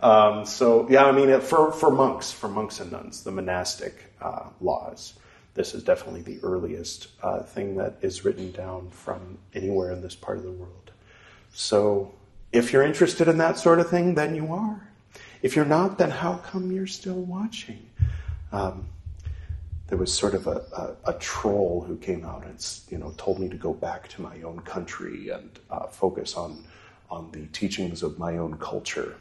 Um, 0.00 0.44
so 0.44 0.88
yeah, 0.90 1.04
I 1.04 1.12
mean, 1.12 1.40
for 1.40 1.70
for 1.70 1.92
monks, 1.92 2.32
for 2.32 2.48
monks 2.48 2.80
and 2.80 2.90
nuns, 2.90 3.22
the 3.22 3.30
monastic 3.30 4.12
uh, 4.20 4.48
laws. 4.60 5.14
This 5.54 5.74
is 5.74 5.84
definitely 5.84 6.22
the 6.22 6.40
earliest 6.42 7.08
uh, 7.22 7.42
thing 7.42 7.76
that 7.76 7.96
is 8.02 8.24
written 8.24 8.50
down 8.50 8.90
from 8.90 9.38
anywhere 9.54 9.92
in 9.92 10.02
this 10.02 10.14
part 10.14 10.36
of 10.36 10.44
the 10.44 10.50
world. 10.50 10.90
So, 11.52 12.12
if 12.52 12.72
you're 12.72 12.82
interested 12.82 13.28
in 13.28 13.38
that 13.38 13.58
sort 13.58 13.78
of 13.78 13.88
thing, 13.88 14.14
then 14.14 14.34
you 14.34 14.52
are. 14.52 14.88
If 15.42 15.54
you're 15.54 15.64
not, 15.64 15.98
then 15.98 16.10
how 16.10 16.36
come 16.38 16.72
you're 16.72 16.86
still 16.86 17.20
watching? 17.20 17.88
Um, 18.50 18.86
there 19.88 19.98
was 19.98 20.12
sort 20.12 20.34
of 20.34 20.46
a, 20.46 20.96
a, 21.06 21.10
a, 21.12 21.18
troll 21.18 21.84
who 21.86 21.96
came 21.98 22.24
out 22.24 22.44
and 22.44 22.56
you 22.88 22.98
know 22.98 23.12
told 23.16 23.38
me 23.38 23.48
to 23.48 23.56
go 23.56 23.74
back 23.74 24.08
to 24.08 24.22
my 24.22 24.40
own 24.42 24.60
country 24.60 25.28
and 25.28 25.50
uh, 25.70 25.86
focus 25.86 26.34
on 26.34 26.64
on 27.10 27.30
the 27.32 27.46
teachings 27.48 28.02
of 28.02 28.18
my 28.18 28.38
own 28.38 28.56
culture. 28.56 29.16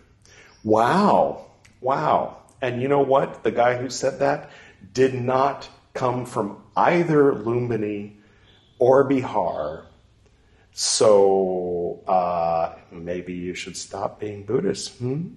Wow, 0.64 1.46
wow! 1.82 2.38
And 2.62 2.82
you 2.82 2.88
know 2.88 3.02
what? 3.02 3.44
The 3.44 3.52
guy 3.52 3.76
who 3.76 3.90
said 3.90 4.20
that 4.20 4.50
did 4.94 5.14
not 5.14 5.68
come 5.94 6.26
from 6.26 6.58
either 6.76 7.34
Lumbini 7.34 8.14
or 8.80 9.08
Bihar. 9.08 9.86
So 10.72 12.02
uh, 12.08 12.76
maybe 12.92 13.34
you 13.34 13.54
should 13.54 13.78
stop 13.78 14.20
being 14.20 14.44
Buddhist. 14.44 14.98
Hmm? 14.98 15.28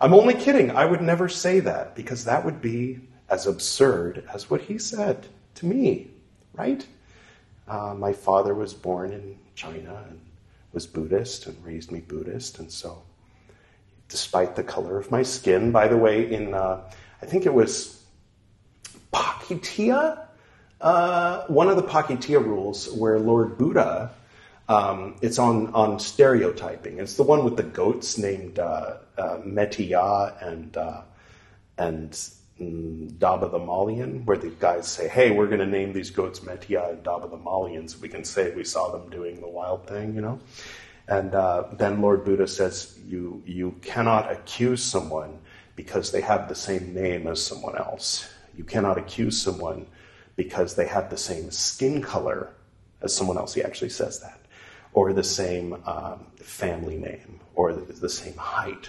I'm 0.00 0.14
only 0.14 0.34
kidding. 0.34 0.70
I 0.70 0.84
would 0.84 1.00
never 1.00 1.28
say 1.28 1.60
that 1.60 1.96
because 1.96 2.24
that 2.24 2.44
would 2.44 2.60
be 2.60 3.00
as 3.28 3.46
absurd 3.46 4.28
as 4.32 4.48
what 4.48 4.60
he 4.60 4.78
said 4.78 5.26
to 5.56 5.66
me, 5.66 6.10
right? 6.54 6.86
Uh, 7.66 7.94
my 7.94 8.12
father 8.12 8.54
was 8.54 8.74
born 8.74 9.12
in 9.12 9.36
China 9.54 10.04
and 10.08 10.20
was 10.72 10.86
Buddhist 10.86 11.46
and 11.46 11.64
raised 11.64 11.90
me 11.90 12.00
Buddhist, 12.00 12.58
and 12.58 12.70
so, 12.70 13.02
despite 14.08 14.54
the 14.54 14.62
color 14.62 14.98
of 14.98 15.10
my 15.10 15.22
skin, 15.22 15.72
by 15.72 15.88
the 15.88 15.96
way, 15.96 16.32
in 16.32 16.54
uh, 16.54 16.82
I 17.20 17.26
think 17.26 17.46
it 17.46 17.54
was 17.54 18.04
Pakitiya, 19.46 20.26
uh, 20.80 21.46
one 21.46 21.68
of 21.68 21.76
the 21.76 21.82
Pakitiya 21.82 22.44
rules 22.44 22.92
where 22.92 23.18
Lord 23.18 23.56
Buddha, 23.56 24.10
um, 24.68 25.16
it's 25.22 25.38
on, 25.38 25.72
on 25.72 26.00
stereotyping. 26.00 26.98
It's 26.98 27.14
the 27.14 27.22
one 27.22 27.44
with 27.44 27.56
the 27.56 27.62
goats 27.62 28.18
named 28.18 28.58
uh, 28.58 28.96
uh, 29.16 29.38
Mettiya 29.38 30.42
and, 30.44 30.76
uh, 30.76 31.02
and 31.78 32.10
mm, 32.60 33.10
Dabba 33.18 33.50
the 33.52 33.60
Mallian, 33.60 34.24
where 34.24 34.36
the 34.36 34.50
guys 34.50 34.88
say, 34.88 35.08
hey, 35.08 35.30
we're 35.30 35.46
going 35.46 35.60
to 35.60 35.66
name 35.66 35.92
these 35.92 36.10
goats 36.10 36.40
Mettiya 36.40 36.90
and 36.90 37.04
Dabba 37.04 37.30
the 37.30 37.38
Mallian 37.38 37.88
so 37.88 37.98
we 38.00 38.08
can 38.08 38.24
say 38.24 38.52
we 38.54 38.64
saw 38.64 38.90
them 38.90 39.08
doing 39.10 39.40
the 39.40 39.48
wild 39.48 39.86
thing, 39.86 40.14
you 40.14 40.20
know? 40.20 40.40
And 41.08 41.36
uh, 41.36 41.68
then 41.74 42.02
Lord 42.02 42.24
Buddha 42.24 42.48
says, 42.48 42.98
you, 43.06 43.40
you 43.46 43.76
cannot 43.82 44.30
accuse 44.32 44.82
someone 44.82 45.38
because 45.76 46.10
they 46.10 46.22
have 46.22 46.48
the 46.48 46.54
same 46.56 46.92
name 46.92 47.28
as 47.28 47.40
someone 47.40 47.76
else. 47.76 48.28
You 48.56 48.64
cannot 48.64 48.98
accuse 48.98 49.40
someone 49.40 49.86
because 50.36 50.74
they 50.74 50.86
have 50.86 51.10
the 51.10 51.16
same 51.16 51.50
skin 51.50 52.02
color 52.02 52.52
as 53.02 53.14
someone 53.14 53.38
else. 53.38 53.54
He 53.54 53.62
actually 53.62 53.90
says 53.90 54.20
that. 54.20 54.40
Or 54.92 55.12
the 55.12 55.24
same 55.24 55.74
um, 55.86 56.26
family 56.36 56.96
name, 56.96 57.40
or 57.54 57.72
the, 57.72 57.92
the, 57.92 58.08
same 58.08 58.36
height, 58.36 58.88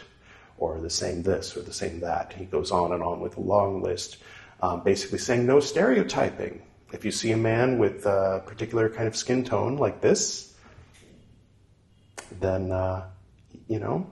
or 0.58 0.80
the 0.80 0.89
same 0.89 1.23
this, 1.23 1.58
or 1.58 1.62
the 1.62 1.73
same 1.73 1.99
that. 1.99 2.34
He 2.34 2.45
goes 2.45 2.71
on 2.71 2.93
and 2.93 3.03
on 3.03 3.19
with 3.19 3.38
a 3.38 3.41
long 3.41 3.82
list, 3.82 4.17
um, 4.62 4.84
basically 4.84 5.17
saying 5.17 5.45
no 5.45 5.60
stereotyping. 5.60 6.62
If 6.93 7.03
you 7.03 7.12
see 7.12 7.32
a 7.32 7.38
man 7.38 7.77
with 7.77 8.06
a 8.06 8.41
particular 8.45 8.89
kind 8.89 9.08
of 9.08 9.17
skin 9.17 9.43
tone 9.43 9.75
like 9.75 9.99
this, 9.99 10.56
then, 12.39 12.71
uh, 12.71 13.06
you 13.67 13.80
know, 13.80 14.10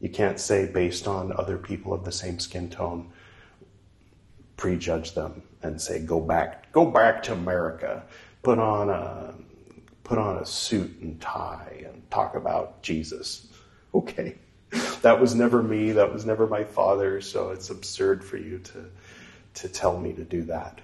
you 0.00 0.08
can't 0.08 0.40
say 0.40 0.66
based 0.66 1.06
on 1.06 1.32
other 1.32 1.56
people 1.56 1.92
of 1.92 2.04
the 2.04 2.12
same 2.12 2.40
skin 2.40 2.68
tone 2.68 3.12
prejudge 4.58 5.14
them 5.14 5.42
and 5.62 5.80
say, 5.80 6.00
"Go 6.00 6.20
back, 6.20 6.70
go 6.72 6.84
back 6.84 7.22
to 7.22 7.32
America, 7.32 8.04
put 8.42 8.58
on 8.58 8.90
a 8.90 9.34
put 10.04 10.18
on 10.18 10.38
a 10.38 10.44
suit 10.44 10.98
and 11.00 11.18
tie 11.20 11.84
and 11.86 12.02
talk 12.10 12.34
about 12.34 12.82
Jesus." 12.82 13.46
Okay, 13.94 14.36
that 15.00 15.18
was 15.18 15.34
never 15.34 15.62
me. 15.62 15.92
That 15.92 16.12
was 16.12 16.26
never 16.26 16.46
my 16.46 16.62
father. 16.62 17.22
So 17.22 17.52
it's 17.52 17.70
absurd 17.70 18.22
for 18.22 18.36
you 18.36 18.58
to 18.58 18.84
to 19.54 19.68
tell 19.68 19.98
me 19.98 20.12
to 20.12 20.24
do 20.24 20.42
that. 20.42 20.82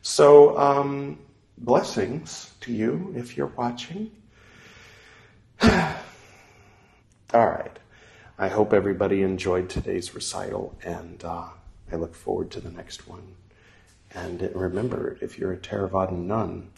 So 0.00 0.56
um, 0.56 1.18
blessings 1.58 2.52
to 2.60 2.72
you 2.72 3.12
if 3.16 3.36
you're 3.36 3.52
watching. 3.58 4.12
All 5.62 5.70
right. 7.34 7.76
I 8.38 8.46
hope 8.46 8.72
everybody 8.72 9.22
enjoyed 9.22 9.68
today's 9.68 10.14
recital 10.14 10.78
and. 10.84 11.22
Uh, 11.24 11.48
I 11.90 11.96
look 11.96 12.14
forward 12.14 12.50
to 12.52 12.60
the 12.60 12.70
next 12.70 13.08
one. 13.08 13.34
And 14.12 14.50
remember, 14.54 15.18
if 15.20 15.38
you're 15.38 15.52
a 15.52 15.58
Theravadan 15.58 16.26
nun, 16.26 16.70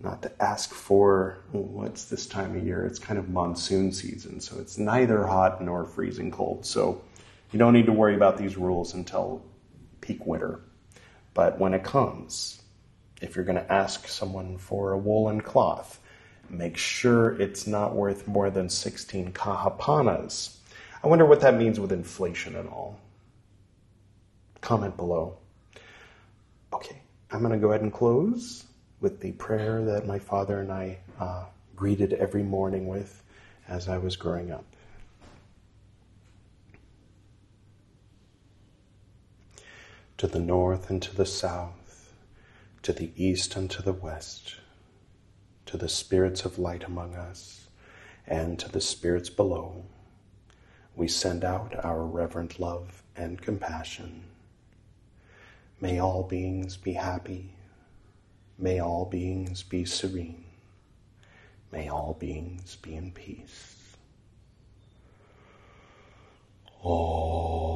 not 0.00 0.22
to 0.22 0.42
ask 0.42 0.72
for 0.72 1.38
what's 1.52 2.04
this 2.06 2.26
time 2.26 2.56
of 2.56 2.64
year. 2.64 2.84
It's 2.84 2.98
kind 2.98 3.18
of 3.18 3.30
monsoon 3.30 3.92
season, 3.92 4.40
so 4.40 4.58
it's 4.58 4.78
neither 4.78 5.24
hot 5.26 5.62
nor 5.62 5.84
freezing 5.84 6.30
cold. 6.30 6.66
So 6.66 7.00
you 7.52 7.58
don't 7.58 7.72
need 7.72 7.86
to 7.86 7.92
worry 7.92 8.14
about 8.14 8.36
these 8.36 8.56
rules 8.56 8.94
until 8.94 9.42
peak 10.00 10.26
winter. 10.26 10.60
But 11.32 11.58
when 11.58 11.74
it 11.74 11.82
comes, 11.82 12.62
if 13.22 13.34
you're 13.36 13.44
going 13.44 13.58
to 13.58 13.72
ask 13.72 14.06
someone 14.06 14.58
for 14.58 14.92
a 14.92 14.98
woolen 14.98 15.40
cloth, 15.40 16.00
make 16.50 16.76
sure 16.76 17.40
it's 17.40 17.66
not 17.66 17.94
worth 17.94 18.28
more 18.28 18.50
than 18.50 18.68
16 18.68 19.32
kahapanas. 19.32 20.56
I 21.02 21.08
wonder 21.08 21.24
what 21.24 21.40
that 21.40 21.56
means 21.56 21.80
with 21.80 21.92
inflation 21.92 22.56
and 22.56 22.68
all 22.68 23.00
comment 24.66 24.96
below. 24.96 25.38
Okay, 26.72 27.00
I'm 27.30 27.38
going 27.38 27.52
to 27.52 27.58
go 27.58 27.68
ahead 27.68 27.82
and 27.82 27.92
close 27.92 28.64
with 29.00 29.20
the 29.20 29.30
prayer 29.30 29.84
that 29.84 30.08
my 30.08 30.18
father 30.18 30.58
and 30.58 30.72
I 30.72 30.98
uh, 31.20 31.44
greeted 31.76 32.14
every 32.14 32.42
morning 32.42 32.88
with 32.88 33.22
as 33.68 33.88
I 33.88 33.96
was 33.98 34.16
growing 34.16 34.50
up. 34.50 34.64
To 40.18 40.26
the 40.26 40.40
north 40.40 40.90
and 40.90 41.00
to 41.00 41.14
the 41.14 41.26
south, 41.26 42.12
to 42.82 42.92
the 42.92 43.12
east 43.14 43.54
and 43.54 43.70
to 43.70 43.82
the 43.82 43.92
west, 43.92 44.56
to 45.66 45.76
the 45.76 45.88
spirits 45.88 46.44
of 46.44 46.58
light 46.58 46.82
among 46.82 47.14
us, 47.14 47.68
and 48.26 48.58
to 48.58 48.68
the 48.68 48.80
spirits 48.80 49.30
below, 49.30 49.84
we 50.96 51.06
send 51.06 51.44
out 51.44 51.84
our 51.84 52.04
reverent 52.04 52.58
love 52.58 53.04
and 53.14 53.40
compassion. 53.40 54.24
May 55.80 55.98
all 55.98 56.22
beings 56.22 56.76
be 56.76 56.94
happy. 56.94 57.50
May 58.58 58.80
all 58.80 59.04
beings 59.04 59.62
be 59.62 59.84
serene. 59.84 60.44
May 61.70 61.88
all 61.88 62.16
beings 62.18 62.76
be 62.76 62.94
in 62.94 63.10
peace. 63.12 63.74
Oh. 66.82 67.66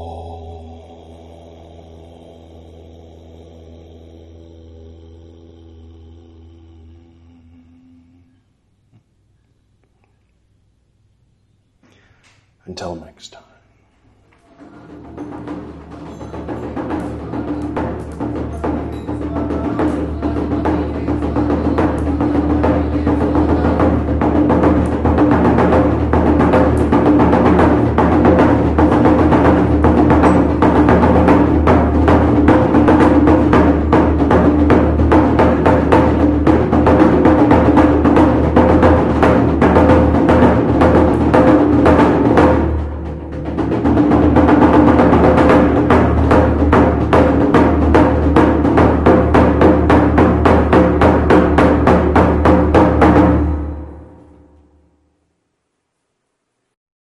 Until 12.64 12.94
next 12.94 13.32
time. 13.32 13.49